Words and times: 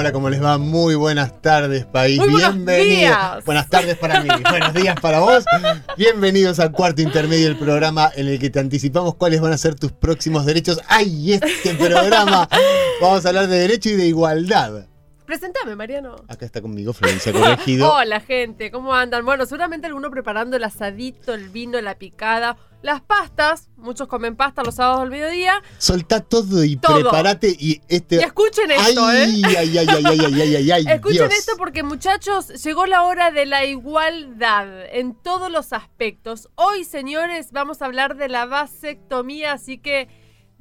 Hola, 0.00 0.12
¿cómo 0.12 0.30
les 0.30 0.42
va? 0.42 0.56
Muy 0.56 0.94
buenas 0.94 1.42
tardes, 1.42 1.84
país. 1.84 2.18
Muy 2.18 2.36
Bienvenidos. 2.36 2.88
días. 2.88 3.44
Buenas 3.44 3.68
tardes 3.68 3.98
para 3.98 4.22
mí, 4.22 4.30
buenos 4.50 4.72
días 4.72 4.98
para 4.98 5.20
vos. 5.20 5.44
Bienvenidos 5.98 6.58
al 6.58 6.72
cuarto 6.72 7.02
intermedio 7.02 7.48
del 7.48 7.58
programa 7.58 8.10
en 8.14 8.26
el 8.28 8.38
que 8.38 8.48
te 8.48 8.60
anticipamos 8.60 9.16
cuáles 9.16 9.42
van 9.42 9.52
a 9.52 9.58
ser 9.58 9.74
tus 9.74 9.92
próximos 9.92 10.46
derechos. 10.46 10.80
¡Ay, 10.88 11.34
este 11.34 11.74
programa! 11.74 12.48
Vamos 13.02 13.26
a 13.26 13.28
hablar 13.28 13.46
de 13.48 13.58
derecho 13.58 13.90
y 13.90 13.96
de 13.96 14.06
igualdad. 14.06 14.86
Presentame, 15.30 15.76
Mariano. 15.76 16.16
Acá 16.26 16.44
está 16.44 16.60
conmigo 16.60 16.92
Florencia 16.92 17.32
Corregido. 17.32 17.92
Hola, 17.94 18.18
gente, 18.18 18.72
¿cómo 18.72 18.92
andan? 18.92 19.24
Bueno, 19.24 19.46
seguramente 19.46 19.86
alguno 19.86 20.10
preparando 20.10 20.56
el 20.56 20.64
asadito, 20.64 21.32
el 21.34 21.50
vino, 21.50 21.80
la 21.80 21.96
picada, 21.96 22.56
las 22.82 23.00
pastas. 23.00 23.68
Muchos 23.76 24.08
comen 24.08 24.34
pasta 24.34 24.64
los 24.64 24.74
sábados 24.74 25.02
al 25.02 25.10
mediodía. 25.10 25.62
Soltá 25.78 26.18
todo 26.18 26.64
y 26.64 26.74
Todo. 26.74 27.02
prepárate 27.02 27.56
y 27.56 27.80
este. 27.86 28.16
Y 28.16 28.24
escuchen 28.24 28.72
esto, 28.72 29.06
ay, 29.06 29.40
¿eh? 29.40 29.42
ay, 29.46 29.56
ay, 29.56 29.78
ay, 29.78 29.86
ay, 29.88 30.04
ay, 30.04 30.42
ay, 30.42 30.56
ay, 30.56 30.70
ay, 30.72 30.84
Escuchen 30.88 31.28
Dios. 31.28 31.38
esto 31.38 31.52
porque, 31.56 31.84
muchachos, 31.84 32.48
llegó 32.64 32.86
la 32.86 33.04
hora 33.04 33.30
de 33.30 33.46
la 33.46 33.64
igualdad 33.64 34.66
en 34.90 35.14
todos 35.14 35.48
los 35.48 35.72
aspectos. 35.72 36.48
Hoy, 36.56 36.82
señores, 36.82 37.52
vamos 37.52 37.82
a 37.82 37.86
hablar 37.86 38.16
de 38.16 38.28
la 38.28 38.46
vasectomía, 38.46 39.52
así 39.52 39.78
que 39.78 40.08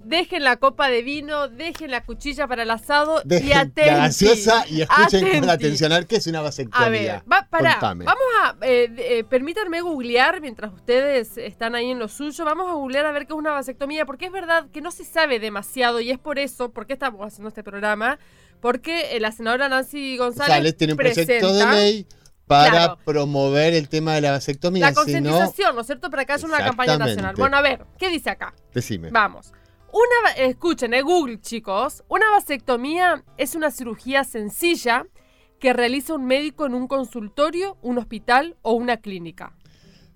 dejen 0.04 0.44
la 0.44 0.58
copa 0.58 0.90
de 0.90 1.02
vino, 1.02 1.48
dejen 1.48 1.92
la 1.92 2.04
cuchilla 2.04 2.48
para 2.48 2.64
el 2.64 2.72
asado 2.72 3.22
y 3.26 3.52
atenti. 3.52 3.90
la 3.90 3.98
gaseosa 3.98 4.66
y 4.68 4.82
escuchen 4.82 5.40
con 5.42 5.50
atención 5.50 6.06
qué 6.08 6.18
es 6.18 6.28
una 6.28 6.42
vasectomía. 6.42 6.86
A 6.86 6.90
ver, 6.90 7.22
va, 7.32 7.48
Contame. 7.50 8.06
vamos 8.06 8.24
a, 8.44 8.56
eh, 8.62 8.92
eh, 8.98 9.24
permítanme 9.24 9.82
googlear 9.82 10.42
mientras 10.42 10.74
ustedes 10.74 11.38
están 11.38 11.76
ahí 11.76 11.92
en 11.92 12.00
lo 12.00 12.08
suyo, 12.08 12.46
vamos 12.46 12.70
a 12.70 12.74
googlear 12.74 13.06
a 13.06 13.12
ver 13.12 13.28
qué 13.28 13.34
es 13.34 13.40
una 13.40 13.52
vasectomía, 13.52 14.06
porque 14.06 14.26
es 14.26 14.32
verdad 14.32 14.68
que 14.72 14.82
no 14.82 14.92
se 14.92 15.06
sabe 15.06 15.40
demasiado 15.40 16.00
y 16.00 16.12
es 16.12 16.20
por 16.20 16.40
eso, 16.40 16.72
¿por 16.72 16.88
qué 16.88 16.94
estamos 16.94 17.26
haciendo 17.26 17.50
este 17.50 17.64
programa? 17.64 18.20
Porque 18.62 19.16
eh, 19.16 19.20
la 19.20 19.32
senadora 19.32 19.70
Nancy 19.70 20.18
González, 20.18 20.76
tiene 20.76 20.94
un 20.94 20.98
proyecto 20.98 21.22
de 21.22 21.40
presenta 21.40 21.74
ley 21.76 22.08
para 22.46 22.70
Claro. 22.72 23.00
promover 23.06 23.76
el 23.76 23.88
tema 23.90 24.16
de 24.16 24.22
la 24.22 24.32
vasectomía. 24.32 24.82
la 24.82 24.90
si 24.90 24.96
no, 24.96 25.02
concientización, 25.04 25.76
¿no 25.76 25.82
es 25.82 25.88
cierto? 25.88 26.10
Para 26.10 26.26
que 26.26 26.34
haya 26.34 26.48
una 26.48 26.58
campaña 26.58 26.98
nacional. 26.98 27.36
Bueno, 27.38 27.58
a 27.58 27.62
ver, 27.62 27.86
¿qué 27.98 28.10
dice 28.10 28.32
acá? 28.32 28.54
decime. 28.74 29.12
Vamos. 29.12 29.52
Una, 29.92 30.32
escuchen, 30.38 30.94
eh, 30.94 31.02
Google, 31.02 31.42
chicos. 31.42 32.04
Una 32.08 32.30
vasectomía 32.32 33.24
es 33.38 33.56
una 33.56 33.72
cirugía 33.72 34.24
sencilla 34.24 35.06
que 35.60 35.74
realiza 35.74 36.14
un 36.14 36.26
médico 36.26 36.66
en 36.66 36.74
un 36.74 36.88
consultorio, 36.88 37.78
un 37.82 37.98
hospital 37.98 38.56
o 38.62 38.74
una 38.74 38.98
clínica. 38.98 39.56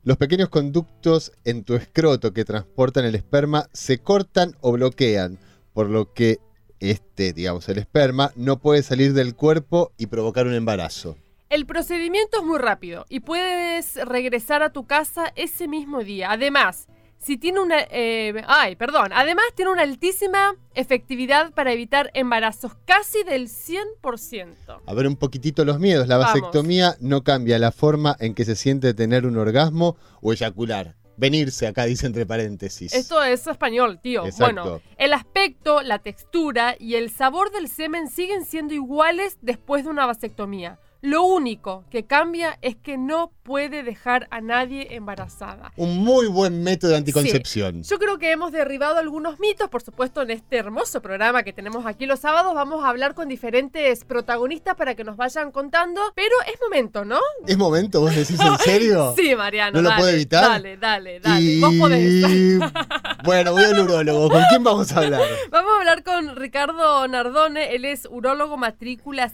Los 0.04 0.18
pequeños 0.18 0.50
conductos 0.50 1.32
en 1.44 1.64
tu 1.64 1.76
escroto 1.76 2.34
que 2.34 2.46
transportan 2.46 3.06
el 3.06 3.16
esperma 3.16 3.68
se 3.74 4.00
cortan 4.00 4.56
o 4.62 4.74
bloquean, 4.74 5.40
por 5.74 5.90
lo 5.90 6.14
que 6.14 6.40
este, 6.84 7.32
digamos, 7.32 7.70
el 7.70 7.78
esperma, 7.78 8.32
no 8.36 8.60
puede 8.60 8.84
salir 8.84 9.14
del 9.14 9.36
cuerpo 9.36 9.94
y 9.98 10.08
provocar 10.08 10.48
un 10.48 10.54
embarazo. 10.54 11.16
El 11.50 11.66
procedimiento 11.66 12.40
es 12.40 12.44
muy 12.44 12.60
rápido 12.60 13.06
y 13.10 13.22
puedes 13.22 13.96
regresar 14.06 14.64
a 14.64 14.72
tu 14.72 14.86
casa 14.86 15.32
ese 15.36 15.68
mismo 15.68 16.04
día. 16.04 16.32
Además, 16.32 16.88
si 17.24 17.38
tiene 17.38 17.60
una, 17.60 17.78
eh, 17.90 18.44
ay, 18.48 18.76
perdón. 18.76 19.12
Además 19.14 19.46
tiene 19.56 19.72
una 19.72 19.84
altísima 19.84 20.56
efectividad 20.76 21.54
para 21.54 21.72
evitar 21.72 22.12
embarazos, 22.14 22.74
casi 22.86 23.24
del 23.24 23.48
100%. 23.48 24.82
A 24.86 24.94
ver 24.94 25.08
un 25.08 25.16
poquitito 25.16 25.64
los 25.66 25.80
miedos. 25.80 26.08
La 26.08 26.18
Vamos. 26.18 26.34
vasectomía 26.34 26.96
no 27.00 27.24
cambia 27.24 27.60
la 27.60 27.72
forma 27.72 28.16
en 28.20 28.34
que 28.36 28.46
se 28.46 28.56
siente 28.56 28.94
tener 28.94 29.26
un 29.26 29.38
orgasmo 29.38 29.96
o 30.22 30.34
eyacular. 30.34 30.96
Venirse 31.16 31.68
acá, 31.68 31.86
dice 31.86 32.08
entre 32.08 32.26
paréntesis. 32.26 32.92
Esto 32.94 33.24
es 33.24 33.46
español, 33.46 34.00
tío. 34.02 34.26
Exacto. 34.26 34.62
Bueno, 34.64 34.82
el 34.98 35.14
aspecto, 35.14 35.82
la 35.82 36.00
textura 36.00 36.76
y 36.80 36.96
el 36.96 37.12
sabor 37.12 37.52
del 37.52 37.68
semen 37.68 38.10
siguen 38.10 38.46
siendo 38.46 38.74
iguales 38.74 39.38
después 39.42 39.84
de 39.84 39.92
una 39.92 40.08
vasectomía. 40.08 40.80
Lo 41.04 41.24
único 41.24 41.84
que 41.92 42.06
cambia 42.06 42.58
es 42.62 42.78
que 42.78 42.98
no 42.98 43.34
puede 43.44 43.84
dejar 43.84 44.30
a 44.32 44.40
nadie 44.40 44.96
embarazada. 44.96 45.74
Un 45.76 45.98
muy 45.98 46.28
buen 46.28 46.64
método 46.64 46.92
de 46.92 46.98
anticoncepción. 46.98 47.84
Yo 47.84 48.00
creo 48.00 48.18
que 48.18 48.32
hemos 48.32 48.54
derribado 48.54 48.96
algunos 48.96 49.38
mitos, 49.38 49.68
por 49.68 49.82
supuesto, 49.84 50.22
en 50.22 50.32
este 50.32 50.56
hermoso 50.56 51.02
programa 51.02 51.44
que 51.44 51.52
tenemos 51.52 51.86
aquí 51.86 52.06
los 52.06 52.22
sábados. 52.22 52.56
Vamos 52.56 52.86
a 52.86 52.88
hablar 52.88 53.16
con 53.16 53.28
diferentes 53.28 54.06
protagonistas 54.06 54.76
para 54.78 54.96
que 54.96 55.04
nos 55.04 55.18
vayan 55.18 55.52
contando. 55.52 56.00
Pero 56.16 56.34
es 56.48 56.58
momento, 56.62 57.04
¿no? 57.04 57.20
¿Es 57.46 57.58
momento? 57.58 58.00
¿Vos 58.00 58.16
decís 58.16 58.40
en 58.40 58.58
serio? 58.60 59.14
Sí, 59.18 59.36
Mariano. 59.36 59.82
¿No 59.82 59.90
lo 59.90 59.96
puedo 59.98 60.08
evitar? 60.08 60.44
Dale, 60.52 60.78
dale, 60.78 61.20
dale. 61.20 61.42
Y- 61.42 61.60
Vos 61.60 61.74
podés. 61.80 62.24
bueno, 63.26 63.52
voy 63.52 63.64
al 63.66 63.78
urólogo. 63.78 64.30
¿Con 64.30 64.44
quién 64.50 64.64
vamos 64.64 64.90
a 64.94 65.00
hablar? 65.00 65.22
Vamos 65.52 65.72
a 65.74 65.80
hablar 65.80 66.04
con 66.04 66.36
Ricardo 66.38 67.08
Nardone, 67.10 67.76
él 67.76 67.84
es 67.86 68.08
urólogo 68.10 68.56
matrícula 68.56 69.30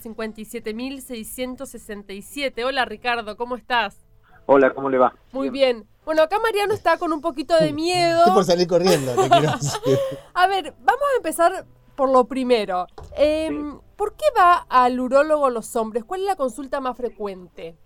57667. 1.66 2.64
Hola 2.64 2.84
Ricardo, 2.84 3.36
¿cómo 3.36 3.56
estás? 3.56 4.06
Hola, 4.46 4.72
¿cómo 4.72 4.88
le 4.88 4.98
va? 4.98 5.14
Muy 5.32 5.50
bien. 5.50 5.86
Bueno, 6.04 6.22
acá 6.22 6.38
Mariano 6.40 6.72
está 6.72 6.98
con 6.98 7.12
un 7.12 7.20
poquito 7.20 7.56
de 7.56 7.72
miedo. 7.74 8.18
Estoy 8.18 8.34
por 8.34 8.44
salir 8.44 8.66
corriendo, 8.66 9.12
te 9.14 9.28
quiero 9.28 9.52
decir. 9.60 9.98
A 10.34 10.46
ver, 10.46 10.74
vamos 10.80 11.04
a 11.14 11.16
empezar 11.16 11.64
por 11.94 12.10
lo 12.10 12.24
primero. 12.24 12.86
Em, 13.16 13.78
¿Por 13.96 14.14
qué 14.14 14.24
va 14.36 14.64
al 14.68 14.98
urólogo 14.98 15.50
los 15.50 15.76
hombres? 15.76 16.04
¿Cuál 16.04 16.22
es 16.22 16.26
la 16.26 16.36
consulta 16.36 16.80
más 16.80 16.96
frecuente? 16.96 17.76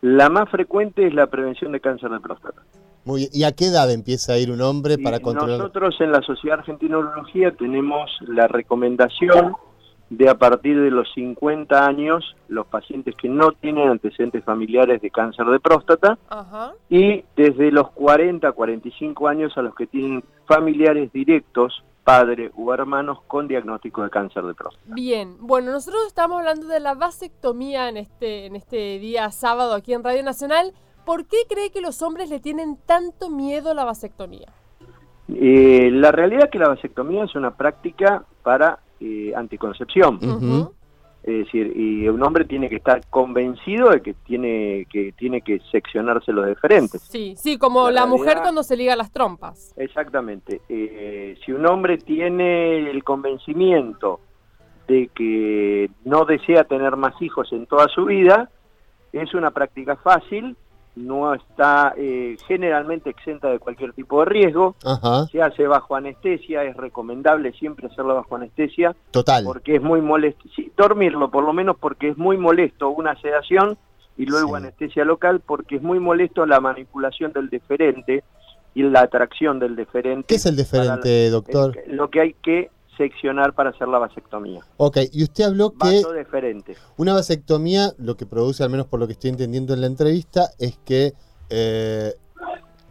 La 0.00 0.30
más 0.30 0.48
frecuente 0.50 1.06
es 1.06 1.12
la 1.12 1.26
prevención 1.26 1.72
de 1.72 1.80
cáncer 1.80 2.10
de 2.10 2.20
próstata. 2.20 2.62
Muy 3.04 3.20
bien. 3.20 3.30
¿Y 3.32 3.44
a 3.44 3.52
qué 3.52 3.66
edad 3.66 3.90
empieza 3.90 4.32
a 4.32 4.38
ir 4.38 4.50
un 4.50 4.62
hombre 4.62 4.96
para 4.96 5.20
controlar? 5.20 5.58
Nosotros 5.58 5.96
en 6.00 6.12
la 6.12 6.22
Sociedad 6.22 6.60
Argentina 6.60 6.96
de 6.96 7.02
Urología 7.02 7.52
tenemos 7.52 8.10
la 8.26 8.48
recomendación 8.48 9.56
de 10.10 10.28
a 10.28 10.36
partir 10.36 10.80
de 10.80 10.90
los 10.90 11.12
50 11.14 11.86
años, 11.86 12.36
los 12.48 12.66
pacientes 12.66 13.14
que 13.16 13.28
no 13.28 13.52
tienen 13.52 13.88
antecedentes 13.88 14.42
familiares 14.44 15.02
de 15.02 15.10
cáncer 15.10 15.46
de 15.46 15.60
próstata, 15.60 16.18
Ajá. 16.28 16.72
y 16.88 17.24
desde 17.36 17.70
los 17.70 17.90
40 17.90 18.48
a 18.48 18.52
45 18.52 19.28
años 19.28 19.56
a 19.56 19.62
los 19.62 19.74
que 19.74 19.86
tienen 19.86 20.24
familiares 20.46 21.12
directos, 21.12 21.84
padre 22.04 22.50
u 22.56 22.72
hermanos, 22.72 23.18
con 23.26 23.48
diagnóstico 23.48 24.02
de 24.02 24.08
cáncer 24.08 24.44
de 24.44 24.54
próstata. 24.54 24.94
Bien, 24.94 25.36
bueno, 25.40 25.72
nosotros 25.72 26.00
estamos 26.06 26.38
hablando 26.38 26.66
de 26.66 26.80
la 26.80 26.94
vasectomía 26.94 27.90
en 27.90 27.98
este, 27.98 28.46
en 28.46 28.56
este 28.56 28.98
día 28.98 29.30
sábado 29.30 29.74
aquí 29.74 29.92
en 29.92 30.02
Radio 30.02 30.22
Nacional. 30.22 30.72
¿Por 31.04 31.26
qué 31.26 31.36
cree 31.48 31.70
que 31.70 31.82
los 31.82 32.00
hombres 32.00 32.30
le 32.30 32.40
tienen 32.40 32.78
tanto 32.86 33.28
miedo 33.28 33.72
a 33.72 33.74
la 33.74 33.84
vasectomía? 33.84 34.48
Eh, 35.28 35.90
la 35.92 36.10
realidad 36.10 36.44
es 36.44 36.50
que 36.50 36.58
la 36.58 36.68
vasectomía 36.68 37.24
es 37.24 37.34
una 37.34 37.54
práctica 37.54 38.24
para 38.42 38.78
eh, 39.00 39.32
anticoncepción. 39.36 40.18
Es 41.22 41.44
decir, 41.44 41.76
y 41.76 42.08
un 42.08 42.22
hombre 42.22 42.44
tiene 42.44 42.70
que 42.70 42.76
estar 42.76 43.04
convencido 43.10 43.90
de 43.90 44.00
que 44.00 44.14
tiene 44.14 44.86
que 44.90 45.12
tiene 45.12 45.42
que 45.42 45.60
seccionarse 45.70 46.32
los 46.32 46.46
deferentes. 46.46 47.02
Sí, 47.02 47.34
sí, 47.36 47.58
como 47.58 47.90
La 47.90 48.02
la, 48.02 48.06
mujer 48.06 48.38
cuando 48.40 48.62
se 48.62 48.76
liga 48.76 48.96
las 48.96 49.12
trompas. 49.12 49.74
Exactamente. 49.76 50.62
Eh, 50.68 51.36
si 51.44 51.52
un 51.52 51.66
hombre 51.66 51.98
tiene 51.98 52.88
el 52.88 53.04
convencimiento 53.04 54.20
de 54.86 55.10
que 55.14 55.90
no 56.04 56.24
desea 56.24 56.64
tener 56.64 56.96
más 56.96 57.20
hijos 57.20 57.52
en 57.52 57.66
toda 57.66 57.88
su 57.88 58.06
vida, 58.06 58.48
es 59.12 59.34
una 59.34 59.50
práctica 59.50 59.96
fácil, 59.96 60.56
no 60.98 61.34
está 61.34 61.94
eh, 61.96 62.36
generalmente 62.46 63.10
exenta 63.10 63.48
de 63.48 63.58
cualquier 63.58 63.92
tipo 63.92 64.20
de 64.20 64.26
riesgo, 64.26 64.74
Ajá, 64.84 65.26
se 65.26 65.40
hace 65.42 65.66
bajo 65.66 65.94
anestesia, 65.96 66.64
es 66.64 66.76
recomendable 66.76 67.52
siempre 67.52 67.86
hacerlo 67.86 68.14
bajo 68.14 68.36
anestesia, 68.36 68.94
total. 69.10 69.44
porque 69.44 69.76
es 69.76 69.82
muy 69.82 70.00
molesto, 70.00 70.42
sí, 70.54 70.70
dormirlo 70.76 71.30
por 71.30 71.44
lo 71.44 71.52
menos 71.52 71.76
porque 71.78 72.08
es 72.08 72.16
muy 72.18 72.36
molesto 72.36 72.90
una 72.90 73.14
sedación 73.20 73.78
y 74.16 74.26
luego 74.26 74.48
Sí. 74.48 74.54
anestesia 74.56 75.04
local 75.04 75.40
porque 75.44 75.76
es 75.76 75.82
muy 75.82 76.00
molesto 76.00 76.44
la 76.46 76.60
manipulación 76.60 77.32
del 77.32 77.48
deferente 77.48 78.24
y 78.74 78.82
la 78.82 79.00
atracción 79.00 79.58
del 79.58 79.74
deferente. 79.76 80.26
¿Qué 80.28 80.34
es 80.36 80.46
el 80.46 80.56
deferente, 80.56 81.30
doctor? 81.30 81.76
es 81.78 81.92
Lo 81.92 82.10
que 82.10 82.20
hay 82.20 82.32
que 82.42 82.70
seccionar 82.98 83.54
para 83.54 83.70
hacer 83.70 83.88
la 83.88 83.98
vasectomía. 83.98 84.60
Ok, 84.76 84.98
y 85.12 85.22
usted 85.22 85.44
habló 85.44 85.70
que 85.70 86.02
una 86.98 87.14
vasectomía 87.14 87.92
lo 87.96 88.16
que 88.16 88.26
produce, 88.26 88.62
al 88.62 88.70
menos 88.70 88.86
por 88.86 89.00
lo 89.00 89.06
que 89.06 89.14
estoy 89.14 89.30
entendiendo 89.30 89.72
en 89.72 89.80
la 89.80 89.86
entrevista, 89.86 90.48
es 90.58 90.76
que 90.84 91.12
eh, 91.48 92.12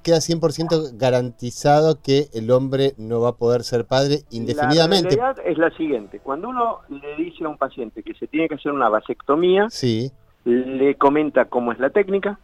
queda 0.01 0.17
100% 0.17 0.97
garantizado 0.97 2.01
que 2.01 2.27
el 2.33 2.49
hombre 2.49 2.93
no 2.97 3.19
va 3.19 3.29
a 3.29 3.35
poder 3.35 3.63
ser 3.63 3.85
padre 3.85 4.21
indefinidamente. 4.31 5.15
La 5.17 5.33
realidad 5.33 5.45
es 5.45 5.57
la 5.57 5.69
siguiente, 5.71 6.19
cuando 6.19 6.49
uno 6.49 6.79
le 6.89 7.15
dice 7.17 7.43
a 7.43 7.49
un 7.49 7.57
paciente 7.57 8.01
que 8.01 8.13
se 8.13 8.25
tiene 8.27 8.47
que 8.47 8.55
hacer 8.55 8.71
una 8.71 8.89
vasectomía, 8.89 9.67
Sí, 9.69 10.09
le 10.45 10.95
comenta 10.95 11.45
cómo 11.45 11.73
es 11.73 11.79
la 11.79 11.89
técnica, 11.89 12.39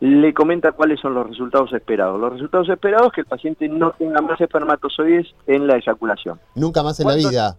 le 0.00 0.32
comenta 0.34 0.72
cuáles 0.72 0.98
son 1.00 1.14
los 1.14 1.26
resultados 1.28 1.72
esperados. 1.72 2.18
Los 2.20 2.32
resultados 2.32 2.68
esperados 2.68 3.08
es 3.08 3.12
que 3.12 3.20
el 3.22 3.26
paciente 3.26 3.68
no 3.68 3.90
tenga 3.92 4.20
más 4.22 4.40
espermatozoides 4.40 5.26
en 5.46 5.66
la 5.66 5.76
eyaculación. 5.76 6.40
Nunca 6.54 6.82
más 6.82 6.98
en 7.00 7.06
la 7.06 7.12
¿Cuánto- 7.12 7.28
vida. 7.28 7.56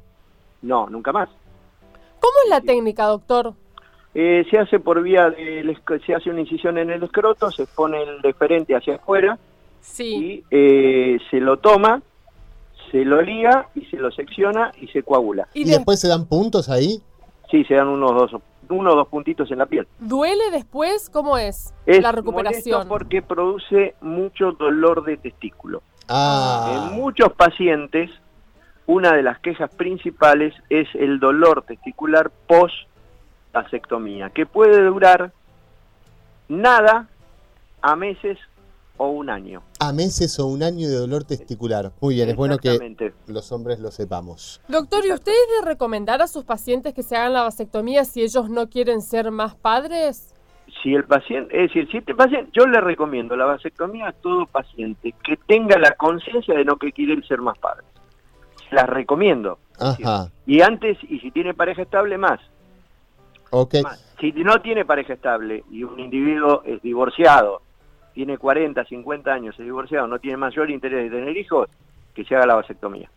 No, 0.64 0.90
nunca 0.90 1.12
más. 1.12 1.30
¿Cómo 2.20 2.34
es 2.44 2.50
la 2.50 2.62
técnica, 2.62 3.06
doctor? 3.06 3.54
Eh, 4.14 4.46
se 4.50 4.58
hace 4.60 4.80
por 4.80 5.02
vía 5.02 5.30
del 5.30 5.70
esc- 5.76 6.06
se 6.06 6.14
hace 6.14 6.30
una 6.30 6.42
incisión 6.42 6.78
en 6.78 6.90
el 6.90 7.02
escroto, 7.04 7.50
se 7.52 7.66
pone 7.66 8.02
el 8.04 8.22
deferente 8.22 8.76
hacia 8.76 8.96
afuera 8.96 9.38
Sí. 9.80 10.16
y 10.16 10.44
eh, 10.52 11.18
se 11.32 11.40
lo 11.40 11.58
toma, 11.58 12.02
se 12.92 13.06
lo 13.06 13.22
liga 13.22 13.70
y 13.74 13.86
se 13.86 13.98
lo 13.98 14.12
secciona 14.12 14.72
y 14.82 14.88
se 14.88 15.02
coagula. 15.04 15.48
¿Y, 15.54 15.62
¿Y 15.62 15.66
de- 15.66 15.72
después 15.78 16.00
se 16.00 16.08
dan 16.10 16.26
puntos 16.26 16.70
ahí? 16.70 17.02
Sí, 17.50 17.64
se 17.66 17.76
dan 17.76 17.88
unos 17.88 18.12
dos, 18.14 18.42
uno 18.72 18.92
o 18.94 18.96
dos 18.96 19.08
puntitos 19.08 19.52
en 19.52 19.60
la 19.60 19.66
piel. 19.66 19.88
duele 20.00 20.52
después? 20.52 21.10
¿Cómo 21.10 21.38
es, 21.38 21.74
Es 21.86 22.02
la 22.02 22.12
recuperación? 22.12 22.88
porque 22.88 23.22
produce 23.22 23.96
mucho 24.02 24.52
dolor 24.54 25.04
de 25.04 25.18
testículo. 25.18 25.84
Ah, 26.08 26.88
En 26.90 26.96
muchos 26.98 27.32
pacientes, 27.34 28.10
una 28.88 29.14
de 29.14 29.24
las 29.24 29.40
quejas 29.40 29.70
principales 29.76 30.54
es 30.70 30.88
el 30.96 31.20
dolor 31.20 31.64
testicular 31.64 32.32
post 32.48 32.76
vasectomía, 33.54 34.30
que 34.30 34.46
puede 34.46 34.84
durar 34.84 35.32
nada 36.50 37.08
a 37.82 37.96
meses 37.96 38.38
o 39.02 39.08
un 39.10 39.30
año. 39.32 39.64
a 39.80 39.92
meses 39.94 40.40
o 40.40 40.46
un 40.46 40.62
año 40.62 40.88
de 40.88 40.96
dolor 40.96 41.24
testicular. 41.24 41.92
Muy 42.02 42.16
bien, 42.16 42.30
es 42.30 42.36
bueno 42.36 42.58
que 42.60 43.14
los 43.28 43.52
hombres 43.52 43.80
lo 43.80 43.90
sepamos. 43.90 44.62
Doctor, 44.68 45.04
¿y 45.06 45.12
usted 45.12 45.32
es 45.32 45.60
de 45.62 45.66
recomendar 45.68 46.22
a 46.22 46.28
sus 46.28 46.44
pacientes 46.44 46.94
que 46.94 47.02
se 47.02 47.16
hagan 47.16 47.34
la 47.34 47.42
vasectomía 47.42 48.06
si 48.06 48.22
ellos 48.22 48.50
no 48.50 48.70
quieren 48.70 49.02
ser 49.02 49.32
más 49.32 49.56
padres? 49.56 50.36
Si 50.84 50.94
el 50.94 51.04
paciente, 51.04 51.56
es 51.56 51.70
decir, 51.70 51.90
si 51.92 51.98
este 51.98 52.14
paciente, 52.14 52.52
yo 52.54 52.66
le 52.68 52.80
recomiendo 52.80 53.36
la 53.36 53.46
vasectomía 53.46 54.10
a 54.10 54.12
todo 54.14 54.46
paciente 54.46 55.14
que 55.24 55.36
tenga 55.36 55.80
la 55.80 55.92
conciencia 55.96 56.54
de 56.56 56.64
no 56.64 56.78
que 56.78 56.92
quiere 56.92 57.20
ser 57.24 57.40
más 57.42 57.58
padre. 57.58 57.84
La 58.70 58.86
recomiendo. 58.86 59.58
Ajá, 59.80 60.30
Y 60.46 60.62
antes, 60.62 60.98
y 61.10 61.20
si 61.20 61.32
tiene 61.32 61.54
pareja 61.56 61.82
estable, 61.82 62.18
más. 62.20 62.40
ok. 63.50 63.76
Más. 63.84 64.16
Si 64.20 64.32
no 64.32 64.62
tiene 64.62 64.86
pareja 64.86 65.14
estable 65.14 65.64
y 65.72 65.84
un 65.84 66.00
individuo 66.00 66.62
es 66.64 66.80
divorciado, 66.84 67.64
tiene 68.14 68.38
40, 68.38 68.84
50 68.86 69.32
años, 69.34 69.56
es 69.60 69.66
divorciado, 69.66 70.08
no 70.08 70.20
tiene 70.20 70.38
mayor 70.38 70.70
interés 70.70 71.10
de 71.12 71.18
tener 71.18 71.36
hijos, 71.38 71.70
que 72.14 72.24
se 72.26 72.36
haga 72.36 72.46
la 72.46 72.56
vasectomía. 72.56 73.10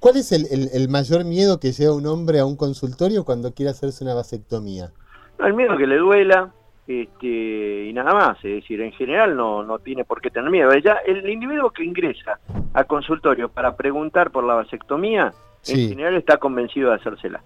¿Cuál 0.00 0.16
es 0.18 0.30
el, 0.32 0.46
el- 0.50 0.68
el 0.72 0.88
mayor 0.88 1.24
miedo 1.24 1.58
que 1.58 1.72
lleva 1.72 1.94
un 1.94 2.06
hombre 2.06 2.38
a 2.38 2.44
un 2.46 2.56
consultorio 2.56 3.24
cuando 3.24 3.52
quiere 3.52 3.70
hacerse 3.70 4.04
una 4.04 4.14
vasectomía? 4.14 4.90
No, 5.38 5.46
el 5.46 5.54
miedo 5.54 5.76
que 5.76 5.86
le 5.86 5.96
duela 5.96 6.52
este, 6.86 7.86
y 7.86 7.92
nada 7.92 8.14
más, 8.14 8.38
es 8.44 8.62
decir, 8.62 8.80
en 8.80 8.92
general 8.92 9.36
no, 9.36 9.62
no 9.62 9.78
tiene 9.78 10.04
por 10.04 10.20
qué 10.20 10.30
tener 10.30 10.50
miedo. 10.50 10.72
Ya 10.78 10.98
el 11.06 11.28
individuo 11.28 11.70
que 11.70 11.84
ingresa 11.84 12.38
al 12.72 12.86
consultorio 12.86 13.48
para 13.48 13.76
preguntar 13.76 14.30
por 14.30 14.44
la 14.44 14.54
vasectomía, 14.54 15.32
Sí. 15.60 15.82
en 15.84 15.88
general 15.90 16.14
está 16.16 16.36
convencido 16.38 16.90
de 16.90 16.96
hacérsela. 16.96 17.42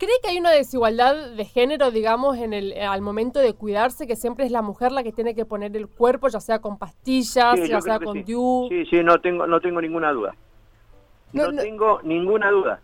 ¿Cree 0.00 0.14
que 0.22 0.30
hay 0.30 0.38
una 0.38 0.50
desigualdad 0.52 1.32
de 1.36 1.44
género, 1.44 1.90
digamos, 1.90 2.38
en 2.38 2.54
el, 2.54 2.72
al 2.80 3.02
momento 3.02 3.38
de 3.38 3.52
cuidarse, 3.52 4.06
que 4.06 4.16
siempre 4.16 4.46
es 4.46 4.50
la 4.50 4.62
mujer 4.62 4.92
la 4.92 5.02
que 5.02 5.12
tiene 5.12 5.34
que 5.34 5.44
poner 5.44 5.76
el 5.76 5.88
cuerpo, 5.88 6.28
ya 6.28 6.40
sea 6.40 6.58
con 6.58 6.78
pastillas, 6.78 7.60
Sí, 7.60 7.68
ya 7.68 7.82
sea 7.82 8.00
con 8.00 8.14
sí. 8.16 8.22
DIU? 8.22 8.68
Sí, 8.70 8.86
sí, 8.86 9.04
no 9.04 9.20
tengo, 9.20 9.46
no 9.46 9.60
tengo 9.60 9.78
ninguna 9.82 10.10
duda. 10.12 10.34
No, 11.34 11.44
No, 11.44 11.52
no- 11.52 11.62
tengo 11.62 12.00
ninguna 12.02 12.50
duda. 12.50 12.80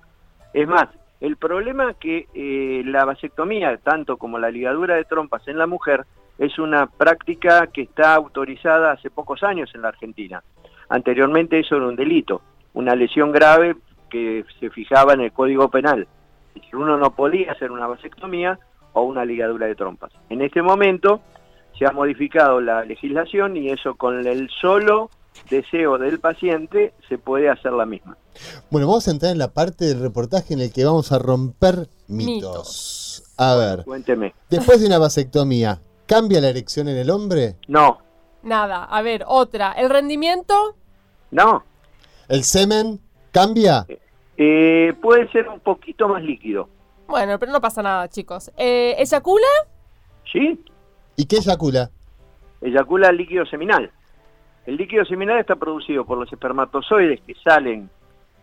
Es 0.52 0.68
más, 0.68 0.88
el 1.22 1.38
problema 1.38 1.94
que 1.94 2.26
eh, 2.34 2.82
la 2.84 3.06
vasectomía, 3.06 3.74
tanto 3.78 4.18
como 4.18 4.38
la 4.38 4.50
ligadura 4.50 4.96
de 4.96 5.04
trompas 5.04 5.48
en 5.48 5.56
la 5.56 5.66
mujer, 5.66 6.04
es 6.36 6.58
una 6.58 6.86
práctica 6.86 7.66
que 7.68 7.80
está 7.80 8.14
autorizada 8.14 8.92
hace 8.92 9.08
pocos 9.08 9.42
años 9.42 9.70
en 9.74 9.80
la 9.80 9.88
Argentina. 9.88 10.42
Anteriormente 10.90 11.58
eso 11.60 11.76
era 11.76 11.86
un 11.86 11.96
delito, 11.96 12.42
una 12.74 12.94
lesión 12.94 13.32
grave 13.32 13.74
que 14.10 14.44
se 14.60 14.68
fijaba 14.68 15.14
en 15.14 15.22
el 15.22 15.32
Código 15.32 15.70
Penal. 15.70 16.06
Es 16.56 16.62
decir, 16.62 16.76
uno 16.76 16.96
no 16.96 17.14
podía 17.14 17.52
hacer 17.52 17.70
una 17.70 17.86
vasectomía 17.86 18.58
o 18.94 19.02
una 19.02 19.24
ligadura 19.24 19.66
de 19.66 19.74
trompas. 19.74 20.10
En 20.30 20.40
este 20.42 20.62
momento 20.62 21.20
se 21.78 21.86
ha 21.86 21.92
modificado 21.92 22.60
la 22.60 22.82
legislación 22.84 23.56
y 23.56 23.68
eso 23.70 23.94
con 23.96 24.26
el 24.26 24.48
solo 24.60 25.10
deseo 25.50 25.98
del 25.98 26.18
paciente 26.18 26.94
se 27.08 27.18
puede 27.18 27.50
hacer 27.50 27.72
la 27.72 27.84
misma. 27.84 28.16
Bueno, 28.70 28.86
vamos 28.86 29.06
a 29.06 29.10
entrar 29.10 29.32
en 29.32 29.38
la 29.38 29.52
parte 29.52 29.84
del 29.84 30.00
reportaje 30.00 30.54
en 30.54 30.60
el 30.60 30.72
que 30.72 30.84
vamos 30.86 31.12
a 31.12 31.18
romper 31.18 31.88
mitos. 32.08 32.26
Mitos. 32.26 33.22
A 33.36 33.54
ver, 33.56 33.84
Cuénteme. 33.84 34.34
después 34.48 34.80
de 34.80 34.86
una 34.86 34.98
vasectomía, 34.98 35.82
¿cambia 36.06 36.40
la 36.40 36.48
erección 36.48 36.88
en 36.88 36.96
el 36.96 37.10
hombre? 37.10 37.56
No, 37.68 37.98
Nada. 38.42 38.84
A 38.84 39.02
ver, 39.02 39.24
otra. 39.26 39.72
¿El 39.72 39.90
rendimiento? 39.90 40.76
no. 41.30 41.64
¿El 42.28 42.42
semen 42.44 43.00
cambia? 43.32 43.84
Eh, 43.88 43.98
puede 44.36 45.28
ser 45.32 45.48
un 45.48 45.60
poquito 45.60 46.08
más 46.08 46.22
líquido. 46.22 46.68
Bueno, 47.06 47.38
pero 47.38 47.52
no 47.52 47.60
pasa 47.60 47.82
nada, 47.82 48.08
chicos. 48.08 48.50
Eh, 48.56 48.94
¿Eyacula? 48.98 49.46
¿Sí? 50.30 50.60
¿Y 51.16 51.26
qué 51.26 51.36
eyacula? 51.36 51.90
Eyacula 52.60 53.12
líquido 53.12 53.46
seminal. 53.46 53.90
El 54.66 54.76
líquido 54.76 55.04
seminal 55.04 55.38
está 55.38 55.54
producido 55.56 56.04
por 56.04 56.18
los 56.18 56.32
espermatozoides 56.32 57.20
que 57.20 57.34
salen 57.34 57.88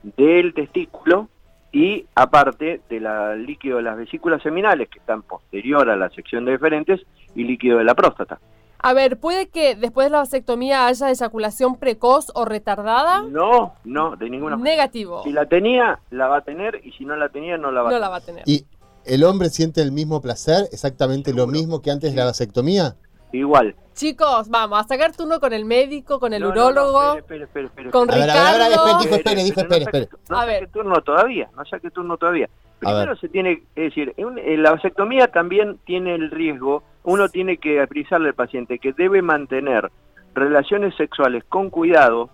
del 0.03 0.53
testículo 0.53 1.27
y 1.71 2.05
aparte 2.15 2.81
del 2.89 3.45
líquido 3.45 3.77
de 3.77 3.83
las 3.83 3.97
vesículas 3.97 4.41
seminales 4.41 4.89
que 4.89 4.99
están 4.99 5.23
posterior 5.23 5.89
a 5.89 5.95
la 5.95 6.09
sección 6.11 6.45
de 6.45 6.51
deferentes 6.51 7.01
y 7.35 7.43
líquido 7.43 7.79
de 7.79 7.83
la 7.83 7.95
próstata. 7.95 8.39
A 8.85 8.91
ver, 8.91 9.17
¿puede 9.17 9.47
que 9.47 9.75
después 9.75 10.07
de 10.07 10.11
la 10.11 10.17
vasectomía 10.17 10.87
haya 10.87 11.09
eyaculación 11.09 11.77
precoz 11.77 12.31
o 12.35 12.43
retardada? 12.43 13.21
No, 13.21 13.75
no, 13.85 14.17
de 14.17 14.29
ninguna 14.29 14.57
manera. 14.57 14.75
Negativo. 14.75 15.23
Si 15.23 15.31
la 15.31 15.45
tenía, 15.45 15.99
la 16.11 16.27
va 16.27 16.39
a 16.39 16.41
tener 16.41 16.81
y 16.83 16.91
si 16.91 17.05
no 17.05 17.15
la 17.15 17.29
tenía, 17.29 17.57
no 17.57 17.71
la 17.71 17.81
va 17.81 17.87
a 17.87 17.91
No 17.91 17.95
tener. 17.97 18.01
la 18.01 18.09
va 18.09 18.15
a 18.17 18.21
tener. 18.21 18.43
¿Y 18.45 18.65
el 19.05 19.23
hombre 19.23 19.47
siente 19.49 19.81
el 19.81 19.93
mismo 19.93 20.19
placer, 20.21 20.67
exactamente 20.73 21.33
lo 21.33 21.47
mismo 21.47 21.81
que 21.81 21.91
antes 21.91 22.11
de 22.11 22.17
la 22.17 22.25
vasectomía? 22.25 22.95
Igual. 23.31 23.73
Chicos, 23.93 24.49
vamos 24.49 24.77
a 24.79 24.83
sacar 24.87 25.15
turno 25.15 25.39
con 25.39 25.53
el 25.53 25.63
médico, 25.63 26.19
con 26.19 26.33
el 26.33 26.41
No, 26.41 26.49
no, 26.49 26.55
no, 26.55 26.61
urólogo. 26.67 27.13
espere, 27.19 27.45
espere, 27.45 27.65
espere, 27.67 27.89
Con 27.89 28.11
A 28.11 28.15
ver, 28.15 28.29
a 28.29 28.33
ver, 28.33 28.61
a 28.61 28.67
ver, 28.67 28.69
Ricardo. 28.69 28.99
espere, 28.99 29.03
dijo 29.03 29.15
espere, 29.15 29.43
dijo 29.45 29.59
espere, 29.61 29.79
no 29.79 29.85
saque- 29.85 29.97
espere. 30.03 30.21
No 30.29 30.35
A 30.35 30.39
saque 30.41 30.51
ver. 30.59 30.69
turno 30.71 31.01
todavía, 31.03 31.49
no 31.55 31.65
saque 31.65 31.89
turno 31.89 32.17
todavía. 32.17 32.49
Primero 32.83 33.15
se 33.15 33.29
tiene, 33.29 33.63
es 33.75 33.85
decir, 33.85 34.13
en, 34.17 34.37
en 34.37 34.63
la 34.63 34.71
vasectomía 34.71 35.27
también 35.27 35.77
tiene 35.85 36.15
el 36.15 36.31
riesgo, 36.31 36.83
uno 37.03 37.29
tiene 37.29 37.57
que 37.57 37.81
avisarle 37.81 38.29
al 38.29 38.35
paciente 38.35 38.79
que 38.79 38.93
debe 38.93 39.21
mantener 39.21 39.91
relaciones 40.33 40.95
sexuales 40.95 41.43
con 41.45 41.69
cuidado 41.69 42.29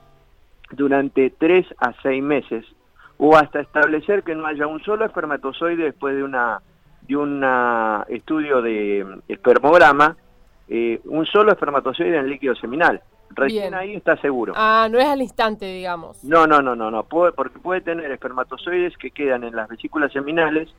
durante 0.72 1.30
3 1.31 1.66
a 1.80 1.94
6 2.01 2.24
meses 2.24 2.65
o 3.18 3.36
hasta 3.36 3.60
establecer 3.60 4.24
que 4.24 4.36
no 4.36 4.46
haya 4.46 4.68
un 4.68 4.82
solo 4.82 5.06
espermatozoide 5.06 5.84
después 5.84 6.15
de 6.15 6.24
una 6.24 6.62
de 7.01 7.18
un 7.18 7.44
estudio 8.08 8.62
de 8.62 9.03
mm, 9.03 9.32
espermograma, 9.32 10.15
eh, 10.68 11.01
un 11.06 11.25
solo 11.25 11.51
espermatozoide 11.51 12.10
en 12.10 12.24
el 12.24 12.29
líquido 12.29 12.56
seminal. 12.56 13.01
Recién 13.31 13.62
Bien. 13.63 13.74
ahí 13.75 13.95
está 13.95 14.17
seguro. 14.21 14.53
Ah, 14.55 14.88
no 14.91 14.98
es 15.00 15.05
al 15.05 15.21
instante, 15.21 15.65
digamos. 15.65 16.24
No, 16.24 16.48
no, 16.48 16.62
no, 16.62 16.75
no, 16.75 16.89
no, 16.91 17.03
puede, 17.03 17.31
porque 17.31 17.59
puede 17.59 17.81
tener 17.81 18.12
espermatozoides 18.12 18.98
que 18.98 19.12
quedan 19.12 19.43
en 19.43 19.55
las 19.55 19.67
vesículas 19.69 20.12
seminales 20.12 20.69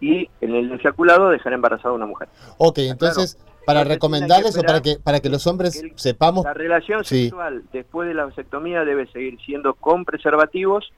y 0.00 0.28
en 0.40 0.54
el 0.54 0.72
ejaculado 0.72 1.30
dejar 1.30 1.52
embarazada 1.52 1.90
a 1.90 1.94
una 1.94 2.06
mujer. 2.06 2.28
Ok, 2.58 2.78
entonces, 2.78 3.38
para 3.64 3.82
recomendarles 3.82 4.56
o 4.56 4.62
para 4.62 4.80
que, 4.82 4.96
para 5.02 5.20
que 5.20 5.28
los 5.28 5.46
hombres 5.46 5.80
que 5.80 5.88
el- 5.88 5.98
sepamos, 5.98 6.44
La 6.44 6.54
relación 6.54 7.04
Sí. 7.04 7.24
sexual 7.24 7.64
después 7.72 8.06
de 8.08 8.14
la 8.14 8.26
vasectomía 8.26 8.84
debe 8.84 9.06
seguir 9.08 9.38
siendo 9.44 9.74
con 9.74 10.04
preservativos 10.04 10.92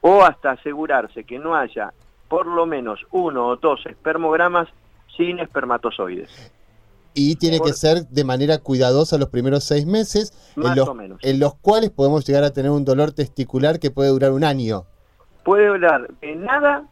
o 0.00 0.22
hasta 0.22 0.52
asegurarse 0.52 1.24
que 1.24 1.38
no 1.38 1.54
haya 1.54 1.92
por 2.28 2.46
lo 2.46 2.66
menos 2.66 3.00
uno 3.10 3.46
o 3.48 3.56
dos 3.56 3.84
espermogramas 3.86 4.68
sin 5.16 5.38
espermatozoides. 5.38 6.52
Y 7.16 7.34
tiene 7.36 7.58
que 7.60 7.72
ser 7.72 8.06
de 8.08 8.24
manera 8.24 8.58
cuidadosa 8.58 9.16
los 9.18 9.30
primeros 9.30 9.64
seis 9.64 9.86
meses, 9.86 10.32
Más 10.54 10.70
en 10.72 10.76
los, 10.76 10.88
o 10.88 10.94
menos. 10.94 11.18
en 11.22 11.40
los 11.40 11.54
cuales 11.56 11.90
podemos 11.90 12.24
llegar 12.26 12.44
a 12.44 12.50
tener 12.50 12.70
un 12.70 12.84
dolor 12.84 13.10
testicular 13.12 13.80
que 13.80 13.90
puede 13.90 14.10
durar 14.10 14.30
un 14.32 14.44
año. 14.44 14.84
Puede 15.44 15.66
durar 15.68 16.08
de 16.20 16.36
nada 16.36 16.84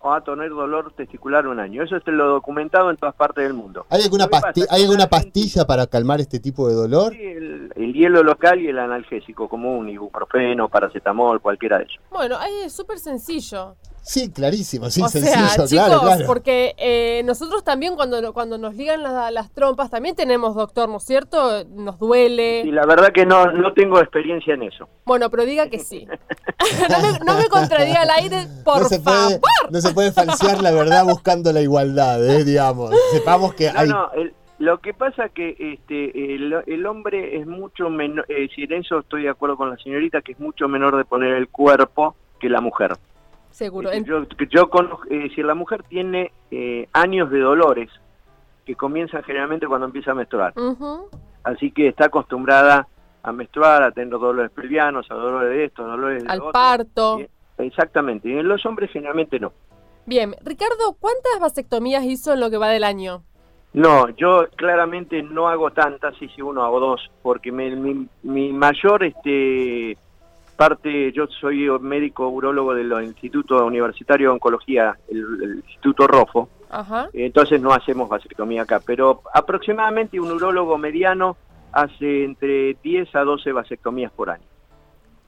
o 0.00 0.12
a 0.12 0.22
tener 0.22 0.48
dolor 0.50 0.92
testicular 0.96 1.46
un 1.48 1.58
año. 1.60 1.82
Eso 1.82 1.96
es 1.96 2.02
lo 2.06 2.28
documentado 2.28 2.88
en 2.90 2.96
todas 2.96 3.14
partes 3.16 3.42
del 3.44 3.52
mundo. 3.52 3.84
¿Hay 3.90 4.02
alguna, 4.02 4.26
pasti- 4.28 4.64
¿hay 4.70 4.82
alguna 4.84 5.02
en 5.04 5.08
pastilla 5.10 5.66
para 5.66 5.86
calmar 5.86 6.20
este 6.20 6.38
tipo 6.38 6.68
de 6.68 6.74
dolor? 6.74 7.12
Sí, 7.12 7.20
el, 7.20 7.72
el 7.74 7.92
hielo 7.92 8.22
local 8.22 8.60
y 8.60 8.68
el 8.68 8.78
analgésico 8.78 9.48
común, 9.48 9.88
ibuprofeno, 9.88 10.68
paracetamol, 10.68 11.40
cualquiera 11.40 11.78
de 11.78 11.84
ellos. 11.84 12.00
Bueno, 12.10 12.36
ahí 12.38 12.52
es 12.64 12.72
súper 12.72 12.98
sencillo. 13.00 13.74
Sí, 14.08 14.30
clarísimo, 14.32 14.88
sí, 14.88 15.02
o 15.02 15.08
sencillo, 15.08 15.34
sea, 15.34 15.48
chicos, 15.52 15.70
claro, 15.70 16.00
claro. 16.00 16.24
porque 16.26 16.74
eh, 16.78 17.20
nosotros 17.26 17.62
también 17.62 17.94
cuando, 17.94 18.32
cuando 18.32 18.56
nos 18.56 18.74
ligan 18.74 19.02
la- 19.02 19.30
las 19.30 19.50
trompas, 19.52 19.90
también 19.90 20.16
tenemos 20.16 20.54
doctor, 20.54 20.88
¿no 20.88 20.96
es 20.96 21.04
cierto? 21.04 21.64
Nos 21.68 21.98
duele. 21.98 22.62
Y 22.64 22.70
la 22.72 22.86
verdad 22.86 23.12
que 23.12 23.26
no, 23.26 23.52
no 23.52 23.74
tengo 23.74 24.00
experiencia 24.00 24.54
en 24.54 24.62
eso. 24.62 24.88
Bueno, 25.04 25.28
pero 25.28 25.44
diga 25.44 25.68
que 25.68 25.78
sí. 25.78 26.06
no, 26.88 26.98
me, 27.02 27.18
no 27.26 27.38
me 27.38 27.48
contradiga 27.48 28.00
al 28.00 28.10
aire, 28.22 28.46
por 28.64 28.80
no, 28.80 28.88
se 28.88 28.98
favor. 28.98 29.40
puede, 29.40 29.70
no 29.72 29.80
se 29.80 29.92
puede 29.92 30.12
falsear 30.12 30.62
la 30.62 30.70
verdad 30.72 31.04
buscando 31.04 31.52
la 31.52 31.60
igualdad, 31.60 32.26
eh, 32.26 32.44
digamos. 32.44 32.90
Sepamos 33.12 33.52
que 33.52 33.70
No, 33.70 33.78
hay... 33.78 33.88
no, 33.90 34.10
el, 34.12 34.32
Lo 34.58 34.78
que 34.80 34.94
pasa 34.94 35.28
que 35.28 35.54
este, 35.58 36.34
el, 36.34 36.54
el 36.66 36.86
hombre 36.86 37.36
es 37.38 37.46
mucho 37.46 37.90
menor, 37.90 38.24
eh, 38.30 38.48
si 38.54 38.62
en 38.62 38.72
eso 38.72 39.00
estoy 39.00 39.24
de 39.24 39.28
acuerdo 39.28 39.58
con 39.58 39.68
la 39.68 39.76
señorita, 39.76 40.22
que 40.22 40.32
es 40.32 40.40
mucho 40.40 40.66
menor 40.66 40.96
de 40.96 41.04
poner 41.04 41.34
el 41.34 41.48
cuerpo 41.48 42.16
que 42.40 42.48
la 42.48 42.60
mujer. 42.62 42.92
Seguro. 43.58 43.90
Decir, 43.90 44.06
Yo, 44.06 44.24
yo 44.50 44.70
conozco, 44.70 45.04
es 45.10 45.24
decir, 45.24 45.44
la 45.44 45.54
mujer 45.54 45.82
tiene 45.82 46.30
eh, 46.52 46.88
años 46.92 47.28
de 47.28 47.40
dolores 47.40 47.90
que 48.64 48.76
comienzan 48.76 49.24
generalmente 49.24 49.66
cuando 49.66 49.86
empieza 49.86 50.12
a 50.12 50.14
menstruar. 50.14 50.54
Así 51.42 51.72
que 51.72 51.88
está 51.88 52.06
acostumbrada 52.06 52.86
a 53.24 53.32
menstruar, 53.32 53.82
a 53.82 53.90
tener 53.90 54.10
dolores 54.10 54.52
pelvianos, 54.52 55.10
a 55.10 55.14
dolores 55.14 55.50
de 55.50 55.64
esto, 55.64 55.82
dolores 55.84 56.22
de 56.22 56.30
Al 56.30 56.38
otro. 56.38 56.52
parto. 56.52 57.18
Exactamente, 57.58 58.28
y 58.28 58.38
en 58.38 58.46
los 58.46 58.64
hombres 58.64 58.92
generalmente 58.92 59.40
no. 59.40 59.52
Bien, 60.06 60.36
Ricardo, 60.44 60.96
¿cuántas 61.00 61.40
vasectomías 61.40 62.04
hizo 62.04 62.34
en 62.34 62.40
lo 62.40 62.50
que 62.50 62.58
va 62.58 62.68
del 62.68 62.84
año? 62.84 63.24
No, 63.72 64.08
yo 64.10 64.46
claramente 64.54 65.20
no 65.24 65.48
hago 65.48 65.72
tantas, 65.72 66.14
sí, 66.18 66.28
sí, 66.36 66.42
uno 66.42 66.62
hago 66.64 66.78
dos, 66.78 67.10
porque 67.22 67.50
me- 67.50 67.74
mi, 67.74 68.06
mi 68.22 68.52
mayor 68.52 69.02
este, 69.02 69.98
parte, 70.68 71.12
yo 71.12 71.28
soy 71.28 71.68
médico 71.78 72.28
urólogo 72.28 72.74
del 72.74 72.90
Instituto 73.04 73.64
Universitario 73.64 74.28
de 74.30 74.32
Oncología, 74.34 74.98
el, 75.08 75.18
el 75.42 75.56
Instituto 75.58 76.08
ROFO, 76.08 76.48
Ajá. 76.68 77.08
entonces 77.12 77.62
no 77.62 77.72
hacemos 77.72 78.08
vasectomía 78.08 78.62
acá, 78.62 78.80
pero 78.84 79.22
aproximadamente 79.32 80.18
un 80.18 80.32
urólogo 80.32 80.76
mediano 80.76 81.36
hace 81.70 82.24
entre 82.24 82.74
10 82.82 83.14
a 83.14 83.20
12 83.20 83.52
vasectomías 83.52 84.10
por 84.10 84.30
año 84.30 84.42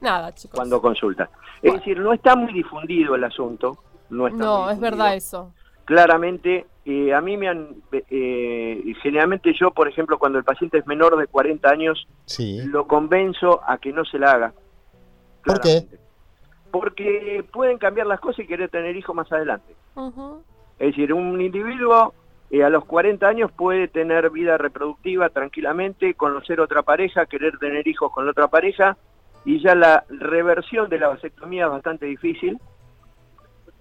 Nada, 0.00 0.34
chicos. 0.34 0.56
cuando 0.56 0.80
consulta. 0.82 1.30
Es 1.62 1.74
decir, 1.74 2.00
no 2.00 2.12
está 2.12 2.34
muy 2.34 2.52
difundido 2.52 3.14
el 3.14 3.22
asunto. 3.22 3.78
No, 4.08 4.26
está 4.26 4.36
muy 4.38 4.44
No, 4.46 4.70
es 4.70 4.80
verdad 4.80 5.14
eso. 5.14 5.52
claramente, 5.84 6.66
eh, 6.86 7.14
a 7.14 7.20
mí 7.20 7.36
me 7.36 7.48
han, 7.48 7.68
eh, 7.92 8.82
generalmente 9.00 9.52
yo, 9.54 9.70
por 9.70 9.86
ejemplo, 9.86 10.18
cuando 10.18 10.38
el 10.38 10.44
paciente 10.44 10.78
es 10.78 10.86
menor 10.88 11.16
de 11.18 11.28
40 11.28 11.70
años, 11.70 12.08
Sí. 12.24 12.62
lo 12.66 12.88
convenzo 12.88 13.60
a 13.64 13.78
que 13.78 13.92
no 13.92 14.04
se 14.04 14.18
la 14.18 14.32
haga. 14.32 14.52
¿Por 15.44 15.60
qué? 15.60 15.86
Claramente. 15.86 15.98
Porque 16.70 17.44
pueden 17.52 17.78
cambiar 17.78 18.06
las 18.06 18.20
cosas 18.20 18.40
y 18.40 18.46
querer 18.46 18.70
tener 18.70 18.96
hijos 18.96 19.14
más 19.14 19.30
adelante. 19.32 19.74
Es 20.78 20.88
decir, 20.88 21.12
un 21.12 21.40
individuo 21.40 22.14
eh, 22.50 22.64
a 22.64 22.70
los 22.70 22.84
40 22.84 23.26
años 23.26 23.52
puede 23.52 23.86
tener 23.86 24.30
vida 24.30 24.58
reproductiva 24.58 25.28
tranquilamente, 25.28 26.14
conocer 26.14 26.60
otra 26.60 26.82
pareja, 26.82 27.26
querer 27.26 27.58
tener 27.58 27.86
hijos 27.86 28.10
con 28.12 28.24
la 28.24 28.32
otra 28.32 28.48
pareja, 28.48 28.96
y 29.44 29.60
ya 29.60 29.74
la 29.74 30.04
reversión 30.08 30.88
de 30.88 30.98
la 30.98 31.08
vasectomía 31.08 31.66
es 31.66 31.70
bastante 31.70 32.06
difícil. 32.06 32.58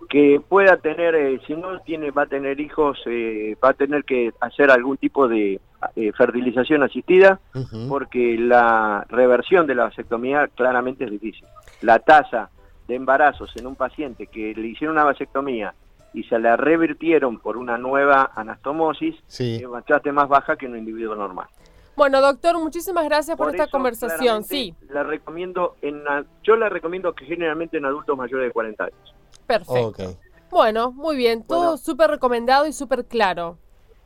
Que 0.10 0.42
pueda 0.48 0.78
tener, 0.78 1.14
eh, 1.14 1.40
si 1.46 1.56
no 1.56 1.80
tiene, 1.82 2.10
va 2.12 2.24
a 2.24 2.28
tener 2.28 2.60
hijos, 2.60 3.00
eh, 3.06 3.56
va 3.64 3.70
a 3.70 3.74
tener 3.74 4.04
que 4.04 4.32
hacer 4.40 4.72
algún 4.72 4.98
tipo 4.98 5.28
de 5.28 5.60
eh, 5.96 6.12
fertilización 6.14 6.84
asistida, 6.84 7.40
porque 7.88 8.38
la 8.38 9.06
reversión 9.10 9.66
de 9.68 9.76
la 9.76 9.86
vasectomía 9.86 10.48
claramente 10.50 11.06
es 11.06 11.12
difícil. 11.12 11.46
La 11.82 12.00
tasa 12.00 12.50
de 12.88 12.96
embarazos 12.96 13.56
en 13.56 13.68
un 13.68 13.76
paciente 13.76 14.28
que 14.28 14.54
le 14.56 14.68
hicieron 14.68 14.96
una 14.96 15.04
vasectomía 15.06 15.74
y 16.14 16.24
se 16.24 16.40
la 16.40 16.58
revirtieron 16.58 17.38
por 17.40 17.56
una 17.58 17.78
nueva 17.78 18.32
anastomosis 18.36 19.16
Sí. 19.28 19.60
es 19.62 19.70
bastante 19.70 20.12
más 20.12 20.28
baja 20.28 20.56
que 20.56 20.66
en 20.66 20.72
un 20.74 20.80
individuo 20.80 21.16
normal. 21.16 21.48
Bueno, 21.96 22.22
doctor, 22.22 22.58
muchísimas 22.58 23.04
gracias 23.06 23.36
por, 23.38 23.50
esta 23.50 23.64
eso, 23.64 23.72
conversación. 23.72 24.44
Sí, 24.44 24.74
La 24.90 25.04
recomiendo 25.04 25.76
en, 25.82 26.02
yo 26.44 26.56
la 26.56 26.70
recomiendo 26.70 27.14
que 27.14 27.26
generalmente 27.26 27.78
en 27.78 27.86
adultos 27.86 28.18
mayores 28.18 28.48
de 28.48 28.52
40 28.54 28.84
años. 28.86 29.16
perfecto. 29.46 30.18
Bueno, 30.50 30.92
muy 30.92 31.16
bien, 31.16 31.44
todo 31.44 31.60
Bueno. 31.62 31.78
súper 31.78 32.10
recomendado 32.10 32.66
y 32.66 32.74
súper 32.74 33.06
claro. 33.06 33.58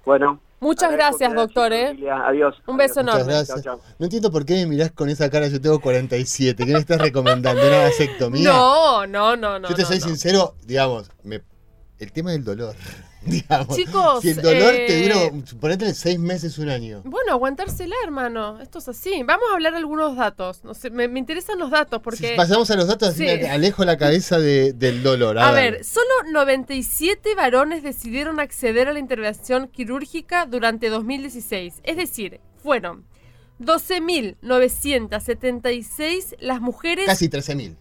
Bueno. 0.06 0.39
Muchas 0.60 0.91
gracias, 0.93 1.33
doctor, 1.33 1.74
¿eh? 1.74 1.95
Adiós. 2.25 2.55
Un 2.67 2.77
beso 2.77 3.01
Adiós. 3.01 3.15
enorme. 3.15 3.33
Muchas 3.33 3.48
gracias. 3.50 3.77
No 4.00 4.05
entiendo 4.05 4.31
por 4.31 4.45
qué 4.45 4.53
me 4.55 4.67
mirás 4.67 4.91
con 4.91 5.10
esa 5.10 5.29
cara. 5.29 5.48
Yo 5.48 5.60
tengo 5.60 5.79
47. 5.81 6.65
¿Qué 6.65 6.72
me 6.72 6.79
estás 6.79 7.00
recomendando? 7.01 7.62
¿Una 7.67 7.79
vasectomía? 7.83 8.50
No, 8.50 9.05
no, 9.07 9.36
no, 9.36 9.60
no. 9.60 9.67
Yo 9.69 9.75
te 9.75 9.81
no, 9.81 9.88
soy 9.89 10.00
no. 10.00 10.05
sincero, 10.05 10.55
digamos, 10.65 11.12
me- 11.24 11.41
el 12.00 12.12
tema 12.13 12.31
del 12.31 12.43
dolor. 12.45 12.75
digamos. 13.25 13.75
Chicos, 13.75 14.22
si 14.22 14.30
el 14.30 14.42
dolor 14.42 14.74
eh, 14.75 14.86
te 14.88 15.03
duró, 15.03 15.32
ponete 15.60 15.94
seis 15.94 16.18
meses, 16.20 16.58
un 16.58 16.70
año. 16.70 17.01
Bueno, 17.06 17.32
aguantársela, 17.34 17.96
hermano. 18.03 18.60
Esto 18.62 18.80
es 18.80 18.88
así. 18.89 19.24
Vamos 19.24 19.46
a 19.51 19.56
hablar 19.56 19.75
algunos 19.75 20.15
datos. 20.15 20.63
No 20.63 20.74
sé, 20.74 20.89
me, 20.89 21.08
me 21.08 21.20
interesan 21.20 21.60
los 21.60 21.70
datos 21.72 22.01
porque... 22.01 22.30
Si 22.30 22.36
pasamos 22.36 22.70
a 22.72 22.75
los 22.75 22.88
datos, 22.88 23.10
así 23.10 23.20
Sí. 23.20 23.25
me 23.42 23.50
alejo 23.50 23.84
la 23.86 23.98
cabeza 23.98 24.39
de- 24.39 24.74
del 24.74 25.03
dolor. 25.03 25.38
A, 25.38 25.50
A 25.50 25.51
ver, 25.51 25.84
solo 25.84 26.06
97 26.32 27.36
varones 27.36 27.84
decidieron 27.84 28.39
acceder 28.39 28.88
a 28.88 28.94
la 28.94 29.00
intervención 29.00 29.68
quirúrgica 29.68 30.46
durante 30.46 30.89
2016. 30.89 31.75
Es 31.84 31.98
decir, 31.98 32.39
fueron 32.62 33.06
12.976 33.60 36.36
las 36.39 36.62
mujeres, 36.62 37.06
Casi 37.06 37.30
13.000. 37.30 37.75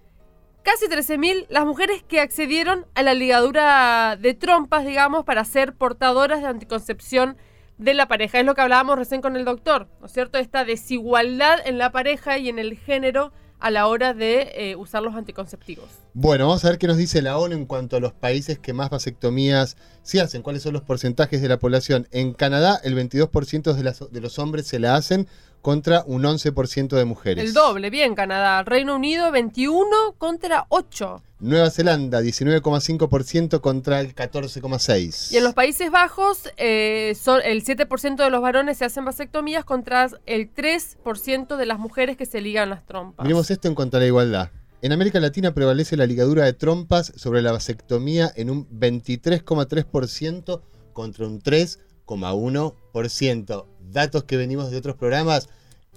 casi 0.63 0.87
13.000 0.87 1.47
las 1.49 1.65
mujeres 1.65 2.03
que 2.03 2.21
accedieron 2.21 2.87
a 2.95 3.03
la 3.03 3.15
ligadura 3.15 4.17
de 4.17 4.35
trompas, 4.35 4.85
digamos, 4.85 5.25
para 5.25 5.45
ser 5.45 5.75
portadoras 5.75 6.43
de 6.43 6.49
anticoncepción 6.49 7.37
de 7.79 7.95
la 7.95 8.07
pareja. 8.07 8.39
Es 8.39 8.47
lo 8.47 8.55
que 8.55 8.61
hablábamos 8.61 8.97
recién 8.97 9.21
con 9.21 9.37
el 9.37 9.45
doctor, 9.45 9.89
¿no 10.01 10.07
es 10.07 10.13
cierto? 10.13 10.39
Esta 10.39 10.65
desigualdad 10.65 11.59
en 11.65 11.79
la 11.79 11.91
pareja 11.93 12.39
y 12.39 12.49
en 12.49 12.59
el 12.59 12.77
género 12.77 13.33
a 13.59 13.71
la 13.71 13.87
hora 13.87 14.13
de 14.13 14.53
eh, 14.55 14.77
usar 14.77 15.03
los 15.03 15.15
anticonceptivos. 15.15 15.89
Bueno, 16.15 16.47
vamos 16.47 16.63
a 16.65 16.69
ver 16.69 16.79
qué 16.79 16.87
nos 16.87 16.99
dice 16.99 17.23
la 17.23 17.39
ONU 17.39 17.55
en 17.55 17.65
cuanto 17.65 17.97
a 17.97 18.01
los 18.01 18.13
países 18.13 18.59
que 18.59 18.75
más 18.75 18.91
vasectomías 18.91 19.79
se 20.03 20.21
hacen, 20.21 20.43
cuáles 20.43 20.63
son 20.63 20.75
los 20.75 20.83
porcentajes 20.83 21.41
de 21.41 21.49
la 21.49 21.59
población. 21.59 22.07
En 22.11 22.35
Canadá, 22.35 22.79
el 22.85 22.95
22% 22.95 23.73
de, 23.73 23.83
las- 23.83 24.11
de 24.11 24.21
los 24.21 24.39
hombres 24.39 24.67
se 24.67 24.79
la 24.79 24.95
hacen 24.95 25.27
contra 25.63 26.03
un 26.07 26.25
11% 26.25 26.97
de 26.97 27.05
mujeres. 27.07 27.45
El 27.45 27.55
doble, 27.55 27.89
bien, 27.89 28.15
Canadá. 28.15 28.63
Reino 28.65 28.97
Unido, 28.97 29.31
21 29.31 29.87
contra 30.19 30.67
8. 30.69 31.23
Nueva 31.41 31.71
Zelanda, 31.71 32.21
19,5% 32.21 33.61
contra 33.61 34.01
el 34.01 34.15
14,6%. 34.15 35.33
Y 35.33 35.37
en 35.39 35.45
los 35.45 35.55
Países 35.55 35.91
Bajos, 35.91 36.51
eh, 36.57 37.17
son, 37.21 37.41
el 37.45 37.65
7% 37.65 38.17
de 38.25 38.31
los 38.31 38.43
varones 38.43 38.77
se 38.79 38.85
hacen 38.85 39.05
vasectomías 39.05 39.65
contra 39.65 40.09
el 40.27 40.53
3% 40.53 41.57
de 41.57 41.67
las 41.67 41.79
mujeres 41.79 42.17
que 42.17 42.27
se 42.27 42.41
ligan 42.41 42.69
las 42.71 42.85
trompas. 42.85 43.25
Miremos 43.25 43.51
esto 43.51 43.69
en 43.69 43.75
cuanto 43.75 43.97
a 43.97 44.01
la 44.01 44.07
igualdad. 44.07 44.51
En 44.83 44.91
América 44.91 45.21
Latina 45.21 45.55
prevalece 45.55 45.97
la 45.97 46.07
ligadura 46.07 46.45
de 46.45 46.55
trompas 46.55 47.13
sobre 47.15 47.41
la 47.41 47.53
vasectomía 47.53 48.33
en 48.35 48.51
un 48.51 48.69
23,3% 48.69 50.61
contra 50.93 51.25
un 51.25 51.41
3,1%. 51.41 53.67
Datos 53.93 54.25
que 54.25 54.37
venimos 54.37 54.73
de 54.73 54.79
otros 54.79 54.97
programas 54.97 55.49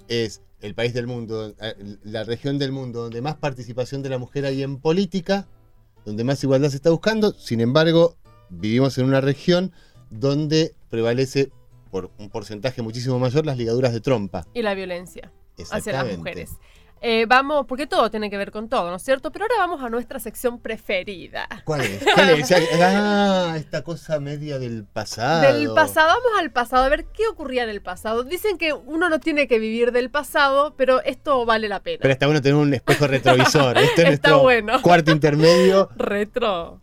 es 0.06 0.40
el 0.60 0.76
país 0.76 0.94
del 0.94 1.08
mundo, 1.08 1.52
eh, 1.60 1.74
la 2.04 2.22
región 2.22 2.60
del 2.60 2.70
mundo 2.70 3.02
donde 3.02 3.20
más 3.22 3.34
participación 3.34 4.04
de 4.04 4.10
la 4.10 4.18
mujer 4.18 4.46
hay 4.46 4.62
en 4.62 4.78
política, 4.78 5.48
donde 6.04 6.22
más 6.22 6.44
igualdad 6.44 6.70
se 6.70 6.76
está 6.76 6.90
buscando. 6.90 7.32
Sin 7.32 7.60
embargo, 7.60 8.14
vivimos 8.50 8.98
en 8.98 9.06
una 9.06 9.20
región 9.20 9.72
donde 10.10 10.76
prevalece 10.90 11.50
por 11.90 12.12
un 12.18 12.30
porcentaje 12.30 12.82
muchísimo 12.82 13.18
mayor 13.18 13.46
las 13.46 13.58
ligaduras 13.58 13.92
de 13.92 14.00
trompa. 14.00 14.46
Y 14.54 14.62
la 14.62 14.74
violencia 14.74 15.32
hacia 15.72 16.04
las 16.04 16.18
mujeres. 16.18 16.50
Eh, 17.02 17.26
vamos, 17.28 17.66
porque 17.66 17.86
todo 17.86 18.10
tiene 18.10 18.30
que 18.30 18.38
ver 18.38 18.50
con 18.50 18.68
todo, 18.68 18.88
¿no 18.90 18.96
es 18.96 19.02
cierto? 19.02 19.30
Pero 19.30 19.44
ahora 19.44 19.54
vamos 19.58 19.82
a 19.82 19.90
nuestra 19.90 20.18
sección 20.18 20.58
preferida. 20.58 21.46
¿Cuál 21.64 21.82
es? 21.82 22.02
¿Cuál 22.14 22.30
es? 22.30 22.52
Ah, 22.80 23.54
esta 23.56 23.82
cosa 23.82 24.18
media 24.18 24.58
del 24.58 24.84
pasado. 24.84 25.52
Del 25.52 25.72
pasado, 25.74 26.08
vamos 26.08 26.40
al 26.40 26.50
pasado, 26.50 26.84
a 26.84 26.88
ver 26.88 27.06
qué 27.06 27.26
ocurría 27.28 27.64
en 27.64 27.70
el 27.70 27.82
pasado. 27.82 28.24
Dicen 28.24 28.58
que 28.58 28.72
uno 28.72 29.08
no 29.08 29.20
tiene 29.20 29.46
que 29.46 29.58
vivir 29.58 29.92
del 29.92 30.10
pasado, 30.10 30.74
pero 30.76 31.02
esto 31.02 31.44
vale 31.44 31.68
la 31.68 31.80
pena. 31.80 31.98
Pero 32.00 32.12
está 32.12 32.26
bueno 32.26 32.40
tener 32.40 32.56
un 32.56 32.72
espejo 32.72 33.06
retrovisor. 33.06 33.76
Este 33.78 34.02
es 34.02 34.08
Está 34.16 34.30
nuestro 34.30 34.42
bueno. 34.42 34.82
cuarto 34.82 35.10
intermedio. 35.10 35.90
Retro. 35.96 36.80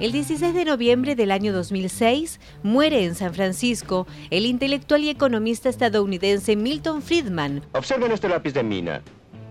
El 0.00 0.10
16 0.12 0.52
de 0.52 0.64
noviembre 0.64 1.14
del 1.14 1.30
año 1.30 1.52
2006 1.52 2.40
muere 2.62 3.04
en 3.04 3.14
San 3.14 3.34
Francisco 3.34 4.06
el 4.30 4.46
intelectual 4.46 5.04
y 5.04 5.10
economista 5.10 5.68
estadounidense 5.68 6.56
Milton 6.56 7.02
Friedman, 7.02 7.62
Observen 7.72 8.10
este 8.10 8.28
lápiz 8.28 8.52
de 8.52 8.62
mina. 8.62 9.02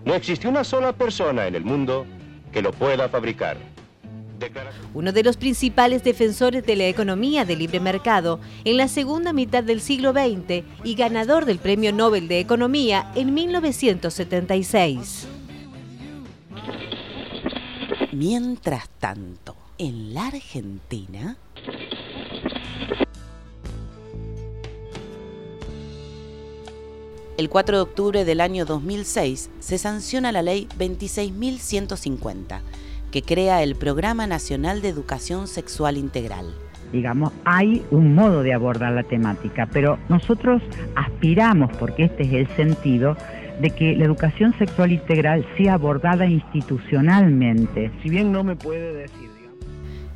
No 0.04 0.14
existe 0.14 0.48
una 0.48 0.64
sola 0.64 0.92
persona 0.92 1.46
en 1.46 1.54
el 1.54 1.64
mundo 1.64 2.04
que 2.52 2.60
lo 2.60 2.72
pueda 2.72 3.08
fabricar. 3.08 3.56
Uno 4.92 5.12
de 5.12 5.22
los 5.22 5.36
principales 5.36 6.02
defensores 6.02 6.66
de 6.66 6.76
la 6.76 6.86
economía 6.86 7.44
de 7.44 7.56
libre 7.56 7.80
mercado 7.80 8.40
en 8.64 8.76
la 8.76 8.88
segunda 8.88 9.32
mitad 9.32 9.62
del 9.62 9.80
siglo 9.80 10.12
XX 10.12 10.64
y 10.84 10.94
ganador 10.96 11.44
del 11.44 11.58
Premio 11.58 11.92
Nobel 11.92 12.26
de 12.28 12.40
Economía 12.40 13.10
en 13.14 13.32
1976. 13.34 15.28
Mientras 18.12 18.88
tanto, 18.98 19.56
en 19.78 20.14
la 20.14 20.26
Argentina... 20.26 21.36
El 27.38 27.48
4 27.48 27.76
de 27.76 27.82
octubre 27.82 28.24
del 28.24 28.40
año 28.40 28.66
2006 28.66 29.50
se 29.58 29.78
sanciona 29.78 30.30
la 30.32 30.42
ley 30.42 30.68
26.150, 30.78 32.60
que 33.10 33.22
crea 33.22 33.62
el 33.62 33.74
Programa 33.74 34.26
Nacional 34.26 34.82
de 34.82 34.90
Educación 34.90 35.48
Sexual 35.48 35.96
Integral. 35.96 36.54
digamos, 36.92 37.32
hay 37.44 37.82
un 37.90 38.14
modo 38.14 38.42
de 38.42 38.52
abordar 38.52 38.92
la 38.92 39.02
temática, 39.02 39.66
pero 39.72 39.98
nosotros 40.10 40.62
aspiramos, 40.94 41.74
porque 41.78 42.04
este 42.04 42.24
es 42.24 42.32
el 42.34 42.48
sentido, 42.54 43.16
de 43.60 43.70
que 43.70 43.96
la 43.96 44.04
educación 44.04 44.54
sexual 44.58 44.92
integral 44.92 45.44
sea 45.56 45.74
abordada 45.74 46.26
institucionalmente. 46.26 47.90
Si 48.02 48.10
bien 48.10 48.30
no 48.30 48.44
me 48.44 48.56
puede 48.56 48.92
decir, 48.92 49.31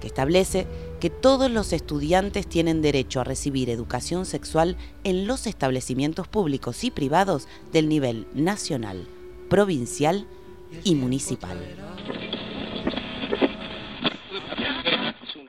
establece 0.06 0.66
que 1.00 1.10
todos 1.10 1.50
los 1.50 1.72
estudiantes 1.72 2.46
tienen 2.46 2.82
derecho 2.82 3.20
a 3.20 3.24
recibir 3.24 3.70
educación 3.70 4.24
sexual 4.24 4.76
en 5.04 5.26
los 5.26 5.46
establecimientos 5.46 6.28
públicos 6.28 6.84
y 6.84 6.90
privados 6.90 7.48
del 7.72 7.88
nivel 7.88 8.26
nacional, 8.34 9.06
provincial 9.48 10.26
y 10.84 10.94
municipal. 10.94 11.58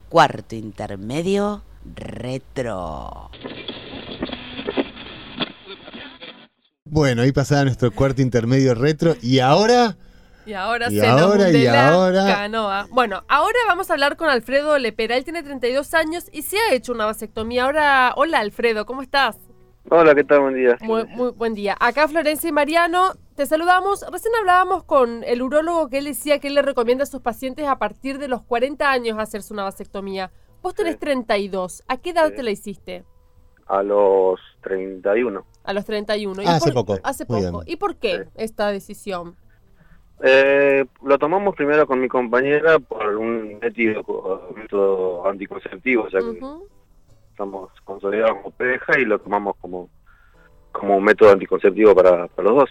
Cuarto 0.10 0.56
intermedio, 0.56 1.64
retro. 1.96 3.30
Bueno, 6.86 7.22
ahí 7.22 7.32
pasaba 7.32 7.66
nuestro 7.66 7.92
cuarto 7.92 8.22
intermedio 8.22 8.74
retro 8.74 9.16
y 9.22 9.40
ahora 9.40 9.98
Y 10.48 10.54
ahora 10.54 10.88
Y 10.90 10.98
se 11.00 11.06
ahora, 11.06 11.44
nos 11.46 11.54
y 11.54 11.68
ahora. 11.68 12.26
canoa. 12.26 12.88
Bueno, 12.90 13.24
ahora 13.28 13.58
vamos 13.68 13.90
a 13.90 13.94
hablar 13.94 14.16
con 14.16 14.30
Alfredo 14.30 14.78
Lepera. 14.78 15.18
Él 15.18 15.26
tiene 15.26 15.44
32 15.44 15.94
años 15.94 16.30
y 16.32 16.44
se 16.44 16.58
ha 16.58 16.74
hecho 16.74 16.94
una 16.94 17.06
vasectomía. 17.06 17.66
Ahora, 17.66 18.14
hola 18.16 18.40
Alfredo, 18.40 18.86
¿cómo 18.86 19.02
estás? 19.02 19.38
Hola, 19.90 20.16
¿qué 20.16 20.24
tal? 20.24 20.40
Buen 20.42 20.56
día. 20.56 20.78
Muy, 20.82 21.06
muy 21.08 21.32
buen 21.32 21.54
día. 21.54 21.76
Acá 21.80 22.08
Florencia 22.08 22.48
y 22.50 22.54
Mariano, 22.54 23.14
te 23.36 23.46
saludamos. 23.46 24.06
Recién 24.10 24.34
hablábamos 24.40 24.84
con 24.86 25.24
el 25.26 25.42
urólogo 25.42 25.90
que 25.90 25.98
él 25.98 26.06
decía 26.06 26.40
que 26.40 26.48
él 26.48 26.56
le 26.56 26.62
recomienda 26.62 27.04
a 27.04 27.08
sus 27.08 27.22
pacientes 27.22 27.68
a 27.68 27.78
partir 27.78 28.18
de 28.18 28.30
los 28.30 28.42
40 28.44 28.90
años 28.90 29.18
hacerse 29.20 29.54
una 29.54 29.64
vasectomía. 29.64 30.32
Vos 30.62 30.74
tenés 30.76 30.94
Sí. 30.94 31.00
32. 31.00 31.84
¿A 31.90 31.98
qué 31.98 32.12
edad 32.12 32.30
Sí. 32.30 32.36
te 32.36 32.44
la 32.44 32.52
hiciste? 32.52 33.04
A 33.68 33.84
los 33.84 34.40
31. 34.62 35.46
A 35.66 35.74
los 35.74 35.84
31. 35.86 36.42
¿Y 36.42 36.46
Ah, 36.46 36.56
hace 36.56 36.72
por- 36.72 36.86
poco. 36.86 37.00
Hace 37.04 37.26
poco. 37.26 37.64
¿Y 37.66 37.76
por 37.76 37.98
qué 37.98 38.24
Sí. 38.24 38.30
esta 38.36 38.72
decisión? 38.72 39.36
Eh, 40.24 40.86
lo 41.04 41.18
tomamos 41.20 41.56
primero 41.56 41.86
con 41.86 42.00
mi 42.00 42.08
compañera 42.08 42.80
por 42.80 43.06
un 43.18 43.60
método, 43.60 44.50
método 44.56 45.28
anticonceptivo, 45.28 46.08
ya 46.10 46.20
que 46.20 46.40
estamos 47.32 47.70
consolidados 47.84 48.38
como 48.42 48.52
pareja 48.52 49.00
y 49.00 49.06
lo 49.06 49.20
tomamos 49.20 49.56
como, 49.62 49.90
como 50.72 50.98
un 50.98 51.04
método 51.04 51.32
anticonceptivo 51.34 51.94
para, 51.94 52.28
para 52.30 52.50
los 52.50 52.58
dos. 52.62 52.70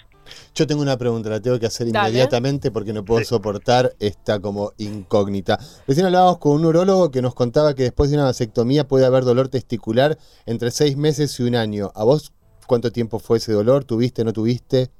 yo 0.56 0.66
tengo 0.66 0.82
una 0.82 0.96
pregunta, 0.96 1.30
la 1.30 1.40
tengo 1.40 1.60
que 1.60 1.66
hacer 1.66 1.92
Dale. 1.92 2.08
inmediatamente 2.08 2.72
porque 2.72 2.92
no 2.92 3.04
puedo 3.04 3.20
Sí. 3.20 3.26
soportar 3.26 3.92
esta 4.00 4.40
como 4.40 4.72
incógnita. 4.78 5.56
Recién 5.86 6.06
hablábamos 6.06 6.38
con 6.38 6.50
un 6.52 6.64
urólogo 6.64 7.12
que 7.12 7.22
nos 7.22 7.36
contaba 7.36 7.74
que 7.76 7.84
después 7.84 8.10
de 8.10 8.16
una 8.16 8.24
vasectomía 8.24 8.88
puede 8.88 9.06
haber 9.06 9.22
dolor 9.22 9.48
testicular 9.50 10.18
entre 10.46 10.72
seis 10.72 10.96
meses 10.96 11.38
y 11.38 11.44
un 11.44 11.54
año. 11.54 11.92
¿A 11.94 12.02
vos 12.02 12.32
cuánto 12.66 12.90
tiempo 12.90 13.20
fue 13.20 13.36
ese 13.38 13.52
dolor? 13.52 13.84
¿Tuviste, 13.84 14.24
no 14.24 14.32
tuviste? 14.32 14.90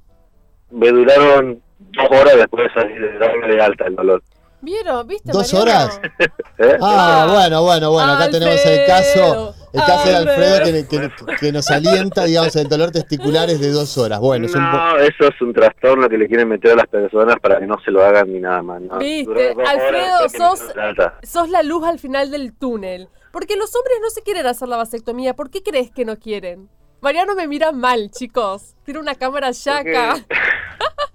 Me 0.71 0.89
duraron 0.91 1.61
dos 1.79 2.07
horas 2.09 2.35
después 2.35 2.67
de 2.67 2.73
salir 2.81 3.01
de 3.01 3.17
darme 3.17 3.47
de 3.47 3.61
alta 3.61 3.85
el 3.87 3.95
dolor. 3.95 4.23
¿Vieron? 4.59 5.07
¿Viste? 5.07 5.31
¿Dos 5.31 5.53
Mariano? 5.53 5.71
horas? 5.85 6.01
¿Eh? 6.57 6.77
Ah, 6.81 7.25
Ah. 7.27 7.31
bueno, 7.31 7.61
bueno, 7.61 7.91
bueno, 7.91 8.13
acá 8.13 8.29
tenemos 8.31 8.65
el 8.65 8.87
caso, 8.87 9.53
el 9.71 9.81
caso 9.81 10.09
de 10.09 10.15
Alfredo 10.15 10.63
que, 10.63 10.87
que- 10.87 11.35
que 11.39 11.51
nos 11.51 11.69
alienta, 11.69 12.23
digamos, 12.25 12.55
el 12.55 12.67
dolor 12.67 12.89
testicular 12.89 13.49
es 13.51 13.59
de 13.61 13.69
dos 13.69 13.95
horas. 13.99 14.19
Bueno, 14.19 14.47
es 14.47 14.55
un 14.55 14.63
eso 14.63 15.27
es 15.27 15.41
un 15.41 15.53
trastorno 15.53 16.09
que 16.09 16.17
le 16.17 16.27
quieren 16.27 16.47
meter 16.49 16.71
a 16.71 16.75
las 16.75 16.87
personas 16.87 17.35
para 17.39 17.59
que 17.59 17.67
no 17.67 17.75
se 17.85 17.91
lo 17.91 18.03
hagan 18.03 18.33
ni 18.33 18.39
nada 18.39 18.63
más. 18.63 18.81
¿no? 18.81 18.97
Viste, 18.97 19.53
Alfredo, 19.65 20.27
sos-. 20.29 20.73
Sos 21.21 21.49
la 21.49 21.61
luz 21.61 21.83
al 21.85 21.99
final 21.99 22.31
del 22.31 22.51
túnel. 22.57 23.09
Porque 23.31 23.55
los 23.57 23.75
hombres 23.75 23.97
no 24.01 24.09
se 24.09 24.23
quieren 24.23 24.47
hacer 24.47 24.67
la 24.67 24.77
vasectomía. 24.77 25.35
¿Por 25.35 25.51
qué 25.51 25.61
crees 25.61 25.91
que 25.91 26.03
no 26.03 26.17
quieren? 26.17 26.67
Mariano 27.01 27.35
me 27.35 27.47
mira 27.47 27.71
mal, 27.71 28.09
chicos. 28.09 28.73
Tiene 28.83 28.99
una 28.99 29.13
cámara 29.13 29.51
ya 29.51 29.75
Porque- 29.75 29.95
acá. 29.95 30.25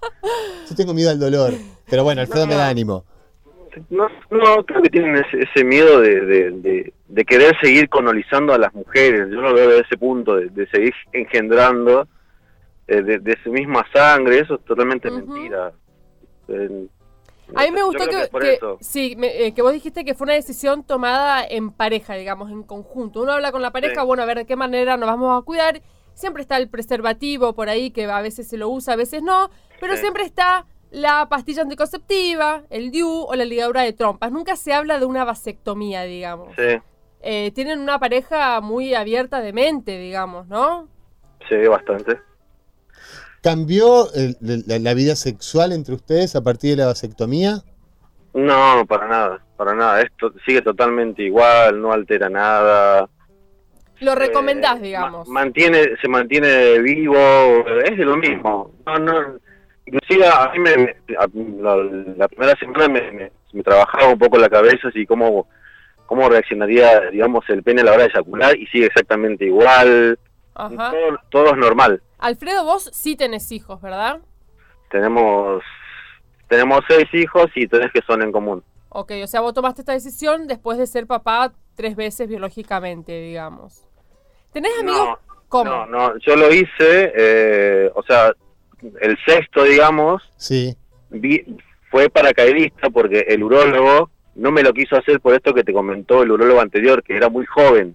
yo 0.68 0.76
tengo 0.76 0.94
miedo 0.94 1.10
al 1.10 1.18
dolor, 1.18 1.52
pero 1.88 2.04
bueno, 2.04 2.20
Alfredo 2.20 2.46
me 2.46 2.54
da 2.54 2.68
ánimo. 2.68 3.04
No, 3.88 4.06
no, 4.30 4.64
creo 4.66 4.82
que 4.82 4.90
tienen 4.90 5.16
ese, 5.16 5.44
ese 5.50 5.64
miedo 5.64 6.00
de, 6.00 6.20
de, 6.20 6.50
de- 6.50 6.92
de 7.08 7.24
querer 7.24 7.54
seguir 7.60 7.88
colonizando 7.88 8.52
a 8.52 8.58
las 8.58 8.74
mujeres. 8.74 9.28
Yo 9.30 9.40
lo 9.40 9.54
veo 9.54 9.68
desde 9.68 9.82
ese 9.82 9.96
punto, 9.98 10.36
de, 10.36 10.48
de 10.50 10.66
seguir 10.68 10.92
engendrando 11.12 12.06
eh, 12.86 13.02
de, 13.02 13.18
de 13.18 13.38
su 13.42 13.50
misma 13.50 13.86
sangre. 13.92 14.38
Eso 14.40 14.54
es 14.56 14.64
totalmente 14.64 15.10
mentira. 15.10 15.72
Eh, 16.48 16.86
A 17.54 17.62
mí 17.64 17.70
me 17.70 17.82
gustó 17.82 18.04
que, 18.06 18.58
sí, 18.80 19.14
me- 19.16 19.46
eh, 19.46 19.54
que 19.54 19.62
vos 19.62 19.72
dijiste 19.72 20.04
que 20.04 20.14
fue 20.14 20.24
una 20.26 20.34
decisión 20.34 20.84
tomada 20.84 21.42
en 21.46 21.70
pareja, 21.70 22.14
digamos, 22.14 22.50
en 22.50 22.62
conjunto. 22.62 23.22
Uno 23.22 23.32
habla 23.32 23.52
con 23.52 23.62
la 23.62 23.70
pareja, 23.70 24.00
Sí. 24.02 24.06
bueno, 24.06 24.22
a 24.22 24.26
ver 24.26 24.38
de 24.38 24.44
qué 24.46 24.56
manera 24.56 24.96
nos 24.98 25.06
vamos 25.08 25.40
a 25.40 25.44
cuidar. 25.44 25.80
Siempre 26.14 26.42
está 26.42 26.56
el 26.56 26.68
preservativo 26.68 27.54
por 27.54 27.68
ahí, 27.68 27.90
que 27.90 28.04
a 28.04 28.20
veces 28.20 28.48
se 28.48 28.56
lo 28.56 28.68
usa, 28.68 28.94
a 28.94 28.96
veces 28.96 29.22
no. 29.22 29.50
Pero 29.80 29.94
Sí. 29.94 30.00
siempre 30.00 30.24
está 30.24 30.66
la 30.90 31.28
pastilla 31.28 31.62
anticonceptiva, 31.62 32.62
el 32.70 32.90
DIU 32.90 33.08
o 33.28 33.34
la 33.34 33.44
ligadura 33.46 33.82
de 33.82 33.92
trompas. 33.94 34.30
Nunca 34.30 34.56
se 34.56 34.72
habla 34.74 34.98
de 34.98 35.06
una 35.06 35.24
vasectomía, 35.24 36.02
digamos. 36.04 36.54
Sí, 36.56 36.78
Eh, 37.24 37.52
tienen 37.54 37.78
una 37.80 37.98
pareja 38.00 38.60
muy 38.60 38.94
abierta 38.94 39.40
de 39.40 39.52
mente, 39.52 39.96
digamos, 39.98 40.48
¿no? 40.48 40.88
sí, 41.48 41.56
bastante. 41.68 42.18
¿Cambió 43.42 44.12
el- 44.14 44.36
la, 44.66 44.78
la 44.78 44.94
vida 44.94 45.16
sexual 45.16 45.72
entre 45.72 45.94
ustedes 45.94 46.36
a 46.36 46.42
partir 46.42 46.70
de 46.70 46.76
la 46.82 46.86
vasectomía? 46.86 47.62
No, 48.34 48.84
para 48.86 49.08
nada, 49.08 49.44
para 49.56 49.74
nada. 49.74 50.00
Esto 50.00 50.32
sigue 50.46 50.62
totalmente 50.62 51.22
igual, 51.22 51.80
no 51.80 51.92
altera 51.92 52.28
nada. 52.28 53.08
Lo 54.02 54.14
recomendás, 54.14 54.78
Eh, 54.78 54.82
digamos. 54.82 55.28
ma- 55.28 55.40
mantiene, 55.40 55.96
se 56.00 56.08
mantiene 56.08 56.78
vivo, 56.80 57.16
es 57.84 57.96
de 57.96 58.04
lo 58.04 58.16
mismo. 58.16 58.70
No, 58.86 58.98
no, 58.98 59.38
inclusive 59.86 60.26
a 60.26 60.50
mí 60.52 60.58
me, 60.58 60.96
a- 61.16 61.28
la, 61.62 61.76
la 62.16 62.28
primera 62.28 62.54
semana 62.58 62.88
me, 62.88 63.12
me- 63.12 63.32
me 63.52 63.62
trabajaba 63.62 64.08
un 64.08 64.18
poco 64.18 64.38
la 64.38 64.48
cabeza 64.48 64.88
así 64.88 65.06
cómo, 65.06 65.46
cómo 66.06 66.28
reaccionaría, 66.28 67.10
digamos, 67.10 67.44
el 67.48 67.62
pene 67.62 67.82
a 67.82 67.84
la 67.84 67.92
hora 67.92 68.02
de 68.04 68.08
eyacular 68.10 68.56
y 68.56 68.66
sigue 68.66 68.86
exactamente 68.86 69.44
igual. 69.46 70.18
Ajá. 70.54 70.90
Todo, 70.90 71.18
todo 71.30 71.46
es 71.52 71.56
normal. 71.56 72.02
Alfredo, 72.18 72.64
vos 72.64 72.90
sí 72.92 73.16
tenés 73.16 73.50
hijos, 73.52 73.80
¿verdad? 73.80 74.20
Tenemos 74.90 75.62
tenemos 76.48 76.80
seis 76.86 77.06
hijos 77.14 77.46
y 77.54 77.66
tres 77.66 77.90
que 77.92 78.02
son 78.06 78.20
en 78.22 78.30
común. 78.30 78.62
Ok, 78.90 79.12
o 79.24 79.26
sea, 79.26 79.40
vos 79.40 79.54
tomaste 79.54 79.80
esta 79.80 79.92
decisión 79.94 80.46
después 80.46 80.76
de 80.76 80.86
ser 80.86 81.06
papá 81.06 81.52
tres 81.74 81.96
veces 81.96 82.28
biológicamente, 82.28 83.12
digamos. 83.22 83.86
¿Tenés 84.52 84.72
amigos? 84.80 84.98
No, 85.08 85.18
¿Cómo? 85.48 85.64
No, 85.70 85.86
no, 85.86 86.18
yo 86.18 86.36
lo 86.36 86.52
hice, 86.52 87.12
eh, 87.14 87.90
o 87.94 88.02
sea, 88.02 88.32
el 89.00 89.18
sexto, 89.26 89.64
digamos, 89.64 90.22
Sí. 90.36 90.76
vi- 91.10 91.44
fue 91.90 92.08
paracaidista 92.08 92.88
porque 92.90 93.26
el 93.28 93.42
urólogo 93.42 94.10
no 94.34 94.50
me 94.50 94.62
lo 94.62 94.72
quiso 94.72 94.96
hacer 94.96 95.20
por 95.20 95.34
esto 95.34 95.52
que 95.52 95.62
te 95.62 95.74
comentó 95.74 96.22
el 96.22 96.30
urólogo 96.32 96.60
anterior, 96.60 97.02
que 97.02 97.14
era 97.16 97.28
muy 97.28 97.44
joven. 97.44 97.94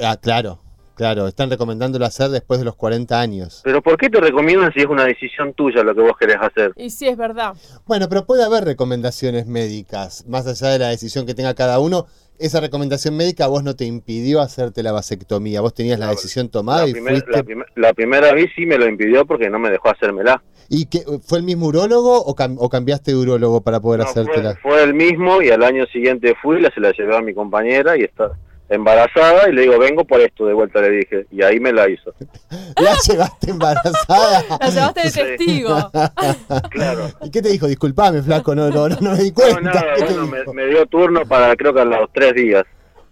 Ah, 0.00 0.16
claro, 0.20 0.60
claro. 0.94 1.26
Están 1.26 1.50
recomendándolo 1.50 2.04
hacer 2.06 2.30
después 2.30 2.60
de 2.60 2.64
los 2.64 2.76
40 2.76 3.20
años. 3.20 3.60
Pero 3.64 3.82
¿por 3.82 3.96
qué 3.96 4.08
te 4.08 4.20
recomiendan 4.20 4.72
si 4.72 4.80
es 4.80 4.86
una 4.86 5.04
decisión 5.04 5.52
tuya 5.54 5.82
lo 5.82 5.96
que 5.96 6.00
vos 6.02 6.12
querés 6.16 6.36
hacer? 6.40 6.70
Y 6.76 6.90
sí, 6.90 7.08
es 7.08 7.16
verdad. 7.16 7.54
Bueno, 7.86 8.08
pero 8.08 8.24
puede 8.24 8.44
haber 8.44 8.64
recomendaciones 8.64 9.46
médicas, 9.46 10.24
más 10.28 10.46
allá 10.46 10.72
de 10.72 10.78
la 10.78 10.88
decisión 10.90 11.26
que 11.26 11.34
tenga 11.34 11.54
cada 11.54 11.80
uno. 11.80 12.06
Esa 12.38 12.60
recomendación 12.60 13.16
médica 13.16 13.44
a 13.44 13.48
vos 13.48 13.62
no 13.62 13.76
te 13.76 13.84
impidió 13.84 14.40
hacerte 14.40 14.82
la 14.82 14.90
vasectomía. 14.92 15.60
Vos 15.60 15.72
tenías 15.74 15.98
la 16.00 16.08
decisión 16.10 16.48
tomada 16.48 16.82
La, 16.82 16.88
y 16.88 16.92
primer- 16.92 17.12
fuiste. 17.14 17.30
la 17.30 17.42
primer- 17.44 17.66
la 17.76 17.92
primera 17.94 18.32
vez 18.34 18.50
sí 18.56 18.66
me 18.66 18.76
lo 18.76 18.88
impidió 18.88 19.24
porque 19.24 19.48
no 19.50 19.58
me 19.58 19.70
dejó 19.70 19.90
hacérmela. 19.90 20.42
¿Y 20.68 20.86
qué, 20.86 21.04
fue 21.22 21.38
el 21.38 21.44
mismo 21.44 21.66
urólogo 21.66 22.18
o, 22.24 22.34
cam- 22.34 22.56
o 22.58 22.68
cambiaste 22.68 23.12
de 23.12 23.18
urólogo 23.18 23.60
para 23.60 23.80
poder 23.80 24.00
No, 24.00 24.06
fue, 24.06 24.22
hacértela? 24.22 24.56
fue 24.62 24.82
el 24.82 24.94
mismo 24.94 25.42
y 25.42 25.50
al 25.50 25.62
año 25.62 25.84
siguiente 25.86 26.34
fui, 26.42 26.60
la, 26.60 26.70
se 26.70 26.80
la 26.80 26.90
llevé 26.92 27.14
a 27.16 27.20
mi 27.20 27.34
compañera 27.34 27.96
y 27.96 28.02
está 28.02 28.32
embarazada 28.68 29.48
y 29.48 29.52
le 29.52 29.62
digo, 29.62 29.78
vengo 29.78 30.04
por 30.04 30.20
esto 30.20 30.46
de 30.46 30.54
vuelta, 30.54 30.80
le 30.80 30.90
dije. 30.90 31.26
Y 31.30 31.42
ahí 31.42 31.60
me 31.60 31.72
la 31.72 31.88
hizo. 31.88 32.12
¿La 32.80 32.94
llevaste 33.06 33.50
embarazada? 33.50 34.44
La 34.60 34.68
llevaste 34.70 35.00
de 35.02 35.10
Sí. 35.10 35.20
testigo. 35.20 35.90
Claro. 36.70 37.08
¿Y 37.22 37.30
qué 37.30 37.42
te 37.42 37.48
dijo? 37.50 37.66
Disculpame, 37.66 38.22
flaco, 38.22 38.54
no, 38.54 38.68
no, 38.70 38.88
no, 38.88 38.96
no 39.00 39.10
me 39.12 39.18
di 39.18 39.30
No, 39.30 39.34
cuenta. 39.34 39.60
nada, 39.60 39.82
¿Qué 39.96 40.02
te 40.04 40.14
bueno, 40.18 40.52
me, 40.52 40.66
dio 40.66 40.86
turno 40.86 41.22
para 41.26 41.54
creo 41.56 41.72
que 41.74 41.80
a 41.80 41.84
los 41.84 42.10
tres 42.12 42.34
días. 42.34 42.64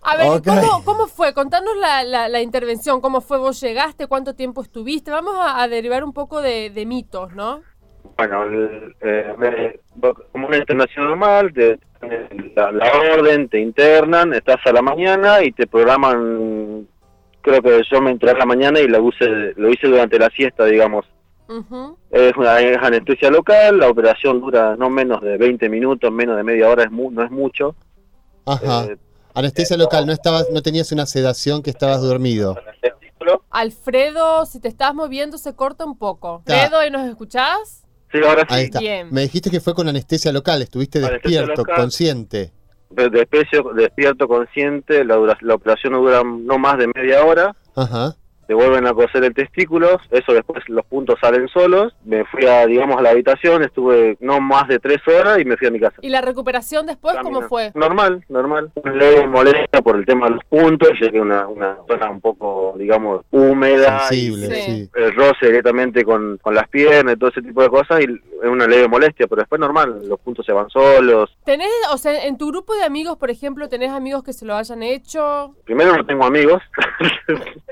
A 0.04 0.16
ver, 0.16 0.26
Ok. 0.28 0.44
¿cómo, 0.46 0.84
cómo 0.84 1.06
fue? 1.06 1.32
Contanos 1.32 1.76
la, 1.76 2.02
la- 2.02 2.28
la 2.28 2.40
intervención, 2.40 3.00
cómo 3.00 3.20
fue, 3.20 3.38
vos 3.38 3.60
llegaste, 3.60 4.08
cuánto 4.08 4.34
tiempo 4.34 4.62
estuviste. 4.62 5.10
Vamos 5.12 5.34
a, 5.38 5.62
a 5.62 5.68
derivar 5.68 6.02
un 6.02 6.12
poco 6.12 6.42
de, 6.42 6.70
de 6.70 6.86
mitos, 6.86 7.32
¿no? 7.34 7.60
Bueno, 8.16 8.42
el- 8.44 8.94
eh, 9.00 9.34
me- 9.38 9.80
como 10.32 10.48
una 10.48 10.56
internación 10.58 11.06
normal, 11.06 11.52
te, 11.52 11.78
la, 12.54 12.70
la 12.72 12.90
orden, 13.14 13.48
te 13.48 13.60
internan, 13.60 14.32
estás 14.34 14.58
a 14.64 14.72
la 14.72 14.82
mañana 14.82 15.42
y 15.42 15.52
te 15.52 15.66
programan, 15.66 16.86
creo 17.40 17.62
que 17.62 17.82
yo 17.90 18.00
me 18.00 18.10
entré 18.10 18.30
a 18.30 18.34
la 18.38 18.46
mañana 18.46 18.80
y 18.80 18.88
lo, 18.88 19.02
use, 19.02 19.54
lo 19.56 19.70
hice 19.70 19.86
durante 19.88 20.18
la 20.18 20.28
siesta, 20.30 20.64
digamos. 20.66 21.06
Ujú. 21.48 21.96
Es 22.10 22.36
una 22.36 22.60
es 22.60 22.78
anestesia 22.78 23.30
local, 23.30 23.78
la 23.78 23.88
operación 23.90 24.40
dura 24.40 24.76
no 24.76 24.88
menos 24.90 25.20
de 25.20 25.36
20 25.36 25.68
minutos, 25.68 26.10
menos 26.10 26.36
de 26.36 26.42
media 26.44 26.68
hora, 26.68 26.84
es 26.84 26.90
mu- 26.90 27.10
no 27.10 27.24
es 27.24 27.30
mucho. 27.30 27.74
Ajá. 28.46 28.84
Eh, 28.86 28.96
Anestesia 29.34 29.78
local, 29.78 30.04
no 30.06 30.12
estabas, 30.12 30.48
no 30.52 30.60
tenías 30.60 30.92
una 30.92 31.06
sedación 31.06 31.62
que 31.62 31.70
estabas 31.70 32.02
dormido. 32.02 32.54
Alfredo, 33.50 34.44
si 34.46 34.60
te 34.60 34.68
estás 34.68 34.94
moviendo 34.94 35.38
se 35.38 35.54
corta 35.54 35.84
un 35.84 35.96
poco. 35.96 36.42
Alfredo, 36.46 36.84
¿y 36.86 36.90
nos 36.90 37.06
escuchás? 37.08 37.81
Sí, 38.12 38.18
ahora 38.24 38.42
sí. 38.42 38.46
Ahí 38.54 38.64
está. 38.64 38.78
Bien. 38.80 39.08
Me 39.10 39.22
dijiste 39.22 39.50
que 39.50 39.60
fue 39.60 39.74
con 39.74 39.88
anestesia 39.88 40.32
local, 40.32 40.60
estuviste 40.62 40.98
Anestesia 40.98 41.40
despierto, 41.40 41.62
local. 41.62 41.76
consciente. 41.76 42.52
Despecio, 42.90 43.72
despierto 43.74 44.28
consciente, 44.28 45.02
la, 45.04 45.16
dura- 45.16 45.38
la 45.40 45.54
operación 45.54 45.94
no 45.94 46.00
dura 46.00 46.22
no 46.24 46.58
más 46.58 46.76
de 46.78 46.88
media 46.94 47.24
hora. 47.24 47.56
Ajá. 47.74 48.14
Te 48.52 48.56
vuelven 48.56 48.86
a 48.86 48.92
coser 48.92 49.24
el 49.24 49.32
testículo, 49.32 49.98
eso 50.10 50.34
después 50.34 50.62
los 50.68 50.84
puntos 50.84 51.18
salen 51.22 51.48
solos, 51.48 51.94
me 52.04 52.22
fui 52.26 52.44
a, 52.44 52.66
digamos, 52.66 52.98
a 52.98 53.00
la 53.00 53.08
habitación, 53.08 53.62
estuve 53.62 54.18
no 54.20 54.40
más 54.40 54.68
de 54.68 54.78
tres 54.78 54.98
horas 55.08 55.38
y 55.38 55.46
me 55.46 55.56
fui 55.56 55.68
a 55.68 55.70
mi 55.70 55.80
casa. 55.80 55.96
¿Y 56.02 56.10
la 56.10 56.20
recuperación 56.20 56.84
después 56.84 57.16
cómo 57.22 57.40
fue? 57.48 57.72
Normal, 57.74 58.22
normal. 58.28 58.70
Un 58.74 58.98
leve 58.98 59.26
molesta 59.26 59.80
por 59.80 59.96
el 59.96 60.04
tema 60.04 60.26
de 60.26 60.34
los 60.34 60.44
puntos, 60.44 60.90
ya 61.00 61.10
que 61.10 61.18
una, 61.18 61.48
una 61.48 61.78
zona 61.88 62.10
un 62.10 62.20
poco, 62.20 62.74
digamos, 62.76 63.24
húmeda. 63.30 64.00
Sensible, 64.00 64.46
y 64.46 64.62
sí. 64.62 64.90
El 64.96 65.14
roce 65.14 65.46
directamente 65.46 66.04
con, 66.04 66.36
con 66.42 66.54
las 66.54 66.68
piernas 66.68 67.14
y 67.14 67.18
todo 67.18 67.30
ese 67.30 67.40
tipo 67.40 67.62
de 67.62 67.70
cosas, 67.70 68.02
y 68.02 68.04
es 68.04 68.48
una 68.48 68.66
leve 68.66 68.86
molestia, 68.86 69.28
pero 69.28 69.40
después 69.40 69.60
normal, 69.60 70.06
los 70.06 70.20
puntos 70.20 70.44
se 70.44 70.52
van 70.52 70.68
solos. 70.68 71.34
¿Tenés, 71.46 71.70
o 71.90 71.96
sea, 71.96 72.26
en 72.26 72.36
tu 72.36 72.48
grupo 72.48 72.74
de 72.74 72.84
amigos, 72.84 73.16
por 73.16 73.30
ejemplo, 73.30 73.70
tenés 73.70 73.92
amigos 73.92 74.22
que 74.24 74.34
se 74.34 74.44
lo 74.44 74.54
hayan 74.56 74.82
hecho? 74.82 75.54
Primero 75.64 75.96
no 75.96 76.04
tengo 76.04 76.26
amigos. 76.26 76.62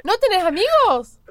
¿No 0.04 0.12
tenés 0.18 0.42
amigos? 0.42 0.69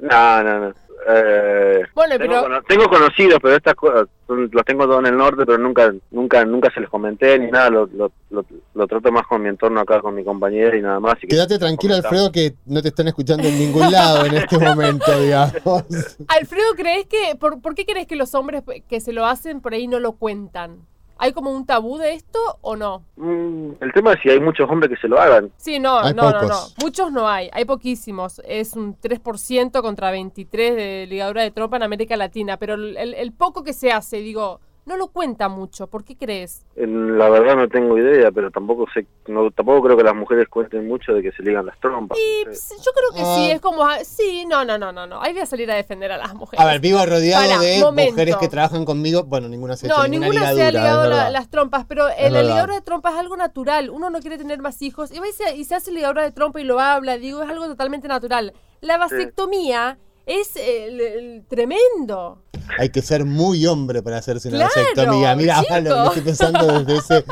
No, 0.02 0.43
no, 0.43 0.60
no. 0.60 0.73
Eh, 1.08 1.82
Bueno, 1.95 2.17
tengo, 2.17 2.30
pero- 2.34 2.41
cono- 2.43 2.62
tengo 2.67 2.89
conocidos, 2.89 3.39
pero 3.41 3.56
estas 3.56 3.73
cosas 3.73 4.08
son- 4.28 4.49
los 4.52 4.65
tengo 4.65 4.84
todos 4.84 4.99
en 4.99 5.06
el 5.06 5.17
norte, 5.17 5.45
pero 5.45 5.58
nunca 5.58 5.93
nunca 6.12 6.43
nunca 6.43 6.69
se 6.73 6.82
les 6.82 6.89
comenté 6.89 7.39
ni 7.39 7.49
nada. 7.49 7.69
Lo, 7.69 7.86
lo, 7.93 8.12
lo, 8.30 8.45
lo 8.73 8.86
trato 8.88 9.10
más 9.10 9.25
con 9.25 9.41
mi 9.41 9.47
entorno 9.47 9.80
acá, 9.80 10.02
con 10.02 10.13
mi 10.13 10.25
compañera 10.25 10.75
y 10.78 10.82
nada 10.82 10.99
más. 10.99 11.17
que 11.17 11.28
Quédate 11.28 11.58
tranquilo, 11.58 11.93
comentamos. 11.93 12.19
Alfredo, 12.28 12.32
que 12.34 12.54
no 12.65 12.82
te 12.82 12.89
están 12.89 13.08
escuchando 13.08 13.47
en 13.47 13.58
ningún 13.58 13.89
lado 13.89 14.25
en 14.25 14.34
este 14.36 14.58
momento, 14.58 15.19
digamos. 15.21 15.56
Alfredo, 16.28 16.75
¿crees 16.75 17.06
que, 17.08 17.36
por, 17.39 17.62
por 17.62 17.75
qué 17.75 17.86
crees 17.86 18.06
que 18.06 18.17
los 18.17 18.36
hombres 18.36 18.63
que 18.89 18.99
se 18.99 19.13
lo 19.13 19.25
hacen 19.25 19.62
por 19.62 19.73
ahí 19.73 19.88
no 19.88 19.99
lo 20.02 20.12
cuentan? 20.13 20.80
¿Hay 21.21 21.34
como 21.34 21.51
un 21.51 21.65
tabú 21.65 21.97
de 21.97 22.13
esto 22.13 22.39
o 22.62 22.75
no? 22.75 23.03
Mm, 23.17 23.71
el 23.82 23.93
tema 23.93 24.13
es 24.13 24.21
si 24.21 24.29
hay 24.29 24.39
muchos 24.39 24.69
hombres 24.69 24.89
que 24.89 24.97
se 25.01 25.08
lo 25.10 25.19
hagan. 25.19 25.51
Sí, 25.58 25.77
no, 25.77 25.99
Hay 25.99 26.13
no, 26.13 26.32
no. 26.32 26.55
Muchos 26.82 27.12
no 27.12 27.27
hay, 27.27 27.49
hay 27.51 27.65
poquísimos. 27.65 28.41
Es 28.45 28.73
un 28.73 28.95
3% 28.99 29.82
contra 29.82 30.12
23 30.12 30.75
de 30.75 31.08
ligadura 31.10 31.43
de 31.43 31.51
trompa 31.51 31.75
en 31.77 31.84
América 31.84 32.15
Latina, 32.15 32.55
pero 32.58 32.75
el, 32.75 32.95
el- 32.97 33.13
el 33.13 33.32
poco 33.34 33.63
que 33.63 33.73
se 33.73 33.91
hace, 33.91 34.17
digo, 34.21 34.62
no 34.89 34.97
lo 34.97 35.08
cuenta 35.08 35.47
mucho. 35.47 35.88
¿Por 35.88 36.04
qué 36.04 36.17
crees? 36.17 36.65
En- 36.75 37.17
La 37.17 37.30
verdad 37.30 37.56
no 37.56 37.69
tengo 37.69 37.97
idea, 37.97 38.32
pero 38.32 38.52
tampoco 38.52 38.86
sé, 38.93 39.06
no, 39.28 39.49
tampoco 39.52 39.84
creo 39.84 39.95
que 39.95 40.04
las 40.04 40.15
mujeres 40.15 40.47
cuenten 40.49 40.86
mucho 40.88 41.13
de 41.13 41.21
que 41.21 41.32
se 41.32 41.41
ligan 41.43 41.65
las 41.65 41.80
trompas. 41.80 42.17
Y 42.19 42.45
ps, 42.45 42.73
yo 42.84 42.91
creo 42.91 43.12
que 43.13 43.19
sí, 43.36 43.52
Ah. 43.52 43.54
es 43.56 43.62
como, 43.62 43.84
ah, 43.86 43.99
sí, 44.04 44.45
no, 44.45 44.65
no, 44.65 44.78
no, 44.78 44.91
no, 44.91 45.08
no. 45.08 45.21
Ahí 45.21 45.32
voy 45.32 45.41
a 45.43 45.45
salir 45.45 45.71
a 45.71 45.75
defender 45.75 46.12
a 46.12 46.17
las 46.17 46.34
mujeres. 46.34 46.60
A 46.65 46.67
ver, 46.67 46.82
vivo 46.82 47.06
rodeado 47.06 47.47
Pará, 47.47 47.60
de 47.62 47.80
momento. 47.80 48.12
mujeres 48.13 48.36
que 48.38 48.47
trabajan 48.49 48.84
conmigo. 48.84 49.23
Bueno, 49.23 49.47
ninguna 49.47 49.78
se 49.78 49.86
ha 49.86 49.89
hecho 49.89 49.97
No, 49.97 50.08
ninguna, 50.08 50.30
ninguna 50.30 50.54
se 50.54 50.63
ha 50.63 50.71
ligado 50.71 51.08
la- 51.10 51.30
las 51.30 51.49
trompas, 51.49 51.86
pero 51.88 52.10
el, 52.10 52.34
la 52.34 52.65
de 52.65 52.82
trompa 52.82 53.12
es 53.12 53.17
algo 53.17 53.38
natural. 53.38 53.89
Uno 53.89 54.10
no 54.10 54.19
quiere 54.19 54.38
tener 54.38 54.60
más 54.60 54.82
hijos 54.82 55.12
y, 55.12 55.19
va 55.19 55.28
y, 55.28 55.32
se, 55.32 55.56
y 55.56 55.63
se 55.65 55.75
hace 55.75 55.91
ligadura 55.91 56.23
de 56.23 56.32
trompa 56.32 56.60
y 56.60 56.63
lo 56.63 56.80
habla, 56.80 57.17
digo, 57.17 57.43
es 57.43 57.49
algo 57.49 57.67
totalmente 57.67 58.08
natural. 58.08 58.54
La 58.82 58.97
vasectomía 58.97 59.97
es 60.25 60.56
el- 60.56 61.02
el 61.02 61.45
tremendo. 61.47 62.41
Hay 62.77 62.89
que 62.89 63.01
ser 63.01 63.25
muy 63.25 63.65
hombre 63.65 64.01
para 64.01 64.17
hacerse 64.17 64.49
una 64.49 64.58
Claro, 64.58 64.73
vasectomía. 64.75 65.36
Mira, 65.36 65.62
lo, 65.82 65.89
lo 65.89 66.05
estoy 66.08 66.21
pensando 66.21 66.79
desde 66.84 66.97
ese, 66.97 67.25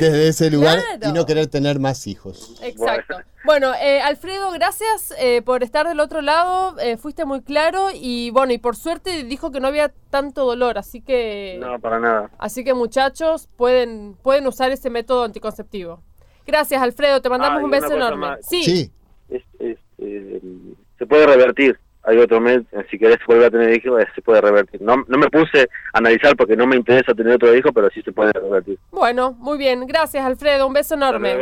desde 0.00 0.28
ese 0.28 0.50
lugar 0.50 0.78
Claro. 0.98 1.08
y 1.08 1.12
no 1.12 1.26
querer 1.26 1.46
tener 1.48 1.78
más 1.80 2.06
hijos. 2.06 2.54
Exacto. 2.62 3.16
Bueno, 3.44 3.72
eh, 3.80 4.00
Alfredo, 4.00 4.50
gracias 4.52 5.14
eh, 5.18 5.40
por 5.42 5.62
estar 5.62 5.86
del 5.86 6.00
otro 6.00 6.20
lado. 6.20 6.78
eh, 6.80 6.96
fuiste 6.96 7.24
muy 7.24 7.42
claro 7.42 7.88
y 7.94 8.30
bueno, 8.30 8.52
y 8.52 8.58
por 8.58 8.76
suerte 8.76 9.22
dijo 9.24 9.50
que 9.52 9.60
no 9.60 9.68
había 9.68 9.92
tanto 10.10 10.44
dolor, 10.44 10.78
así 10.78 11.00
que 11.00 11.56
No, 11.60 11.78
para 11.78 12.00
nada. 12.00 12.30
así 12.38 12.64
que 12.64 12.74
muchachos 12.74 13.48
pueden 13.56 14.16
pueden 14.22 14.46
usar 14.46 14.70
ese 14.72 14.90
método 14.90 15.24
anticonceptivo. 15.24 16.02
Gracias, 16.46 16.80
Alfredo. 16.82 17.20
Te 17.22 17.28
mandamos 17.28 17.60
Ah, 17.60 17.64
un 17.64 17.70
beso 17.70 17.92
enorme. 17.94 18.26
más. 18.26 18.38
Sí. 18.48 18.62
Sí, 18.64 18.90
Es- 19.28 19.42
es, 19.58 19.78
eh, 19.98 20.40
se 20.98 21.06
puede 21.06 21.26
revertir. 21.26 21.78
Hay 22.06 22.18
otro 22.18 22.40
mes, 22.40 22.62
si 22.90 22.98
querés 22.98 23.18
volver 23.26 23.46
a 23.46 23.50
tener 23.50 23.76
hijos, 23.76 24.00
eh, 24.00 24.06
se 24.14 24.22
puede 24.22 24.40
revertir. 24.40 24.80
No, 24.80 24.96
no 25.08 25.18
me 25.18 25.28
puse 25.28 25.62
a 25.92 25.98
analizar 25.98 26.36
porque 26.36 26.56
no 26.56 26.66
me 26.66 26.76
interesa 26.76 27.12
tener 27.14 27.34
otro 27.34 27.54
hijo, 27.56 27.72
pero 27.72 27.90
sí 27.90 28.00
se 28.02 28.12
puede 28.12 28.32
revertir. 28.32 28.78
Bueno, 28.92 29.32
muy 29.32 29.58
bien. 29.58 29.86
Gracias, 29.86 30.24
Alfredo. 30.24 30.66
Un 30.68 30.72
beso 30.74 30.94
enorme. 30.94 31.36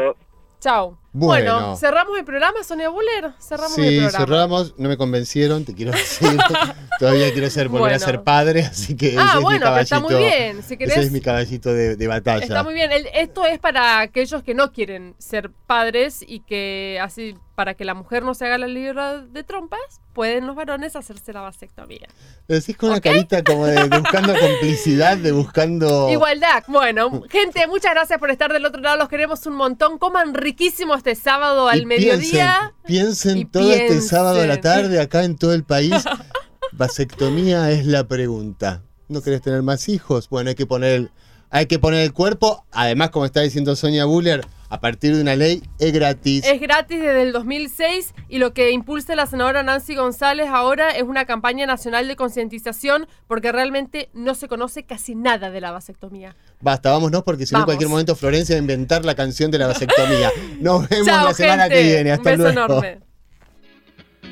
Chao. 0.60 0.96
Bueno. 1.12 1.76
cerramos 1.76 2.18
el 2.18 2.24
programa, 2.24 2.62
Sonia 2.64 2.88
Buller. 2.88 3.32
Cerramos 3.38 3.76
el 3.76 3.84
sí, 3.84 3.98
programa. 4.00 4.18
cerramos. 4.24 4.74
No 4.78 4.88
me 4.88 4.96
convencieron, 4.96 5.66
te 5.66 5.74
quiero 5.74 5.92
decir. 5.92 6.28
Todavía 6.98 7.30
quiero 7.32 7.50
ser, 7.50 7.68
volver 7.68 7.84
a 7.84 7.98
Bueno. 7.98 8.04
ser 8.06 8.22
padre, 8.22 8.60
así 8.62 8.96
que 8.96 9.14
Ah, 9.18 9.26
ese 9.28 9.36
es 9.36 9.42
bueno, 9.42 9.48
mi 9.50 9.58
pero 9.58 9.64
caballito. 9.66 9.94
está 9.96 10.00
muy 10.00 10.14
bien. 10.14 10.62
Si 10.62 10.76
querés, 10.78 10.96
ese 10.96 11.06
es 11.06 11.12
mi 11.12 11.20
caballito 11.20 11.74
de, 11.74 11.96
de 11.96 12.06
batalla. 12.08 12.42
Está 12.44 12.62
muy 12.62 12.72
bien. 12.72 12.90
El- 12.90 13.08
esto 13.14 13.44
es 13.44 13.58
para 13.58 14.00
aquellos 14.00 14.42
que 14.42 14.54
no 14.54 14.72
quieren 14.72 15.14
ser 15.18 15.50
padres 15.66 16.24
y 16.26 16.40
que 16.40 16.98
así, 17.02 17.36
para 17.54 17.74
que 17.74 17.84
la 17.84 17.94
mujer 17.94 18.22
no 18.24 18.34
se 18.34 18.46
haga 18.46 18.58
la 18.58 18.66
libra 18.66 19.18
de 19.18 19.44
trompas, 19.44 19.80
pueden 20.12 20.46
los 20.46 20.56
varones 20.56 20.96
hacerse 20.96 21.32
la 21.32 21.40
vasectomía. 21.40 22.08
Lo 22.48 22.56
decís 22.56 22.76
con 22.76 22.90
una 22.90 22.98
¿Ok? 22.98 23.04
carita 23.04 23.44
como 23.44 23.66
de, 23.66 23.88
de 23.88 23.98
buscando 23.98 24.34
complicidad, 24.38 25.16
de 25.16 25.32
buscando. 25.32 26.10
Igualdad. 26.10 26.64
Bueno, 26.66 27.22
gente, 27.30 27.66
muchas 27.66 27.92
gracias 27.92 28.18
por 28.18 28.30
estar 28.30 28.52
del 28.52 28.64
otro 28.64 28.80
lado. 28.80 28.96
Los 28.96 29.08
queremos 29.08 29.46
un 29.46 29.54
montón. 29.54 29.98
Coman 29.98 30.34
riquísimo 30.34 30.94
este 30.94 31.14
sábado 31.14 31.68
al 31.68 31.82
Y 31.82 31.86
mediodía. 31.86 32.74
Piensen, 32.86 33.48
todo 33.48 33.72
este 33.72 34.00
sábado 34.00 34.40
a 34.40 34.46
la 34.46 34.60
tarde 34.60 35.00
acá 35.00 35.24
en 35.24 35.36
todo 35.36 35.54
el 35.54 35.64
país. 35.64 35.94
Vasectomía 36.72 37.70
es 37.70 37.86
la 37.86 38.08
pregunta. 38.08 38.82
¿No 39.08 39.22
querés 39.22 39.42
tener 39.42 39.62
más 39.62 39.88
hijos? 39.88 40.28
Bueno, 40.28 40.48
hay 40.48 40.56
que 40.56 40.66
poner 40.66 40.92
el, 40.92 41.10
hay 41.50 41.66
que 41.66 41.78
poner 41.78 42.00
el 42.00 42.12
cuerpo. 42.12 42.64
Además, 42.72 43.10
como 43.10 43.26
está 43.26 43.40
diciendo 43.42 43.76
Sonia 43.76 44.06
Buller, 44.06 44.44
a 44.68 44.80
partir 44.80 45.14
de 45.14 45.22
una 45.22 45.36
ley 45.36 45.62
es 45.78 45.92
gratis. 45.92 46.44
Es 46.44 46.60
gratis 46.60 47.00
desde 47.00 47.22
el 47.22 47.32
2006 47.32 48.14
y 48.28 48.38
lo 48.38 48.52
que 48.54 48.70
impulsa 48.70 49.14
la 49.14 49.26
senadora 49.26 49.62
Nancy 49.62 49.94
González 49.94 50.48
ahora 50.48 50.90
es 50.90 51.02
una 51.04 51.24
campaña 51.24 51.66
nacional 51.66 52.08
de 52.08 52.16
concientización 52.16 53.06
porque 53.26 53.52
realmente 53.52 54.10
no 54.14 54.34
se 54.34 54.48
conoce 54.48 54.84
casi 54.84 55.14
nada 55.14 55.50
de 55.50 55.60
la 55.60 55.70
vasectomía. 55.70 56.36
Basta, 56.60 56.90
vámonos 56.90 57.22
porque 57.22 57.46
si 57.46 57.54
no 57.54 57.60
en 57.60 57.64
cualquier 57.66 57.88
momento 57.90 58.16
Florencia 58.16 58.54
va 58.54 58.58
a 58.58 58.60
inventar 58.60 59.04
la 59.04 59.14
canción 59.14 59.50
de 59.50 59.58
la 59.58 59.66
vasectomía. 59.68 60.30
Nos 60.60 60.88
vemos 60.88 61.06
Chao, 61.06 61.28
la 61.28 61.34
semana 61.34 61.62
gente. 61.64 61.76
que 61.76 61.82
viene. 61.84 62.12
Hasta 62.12 62.30
Un 62.32 62.38
beso 62.38 62.52
luego. 62.52 62.72
enorme. 62.82 63.03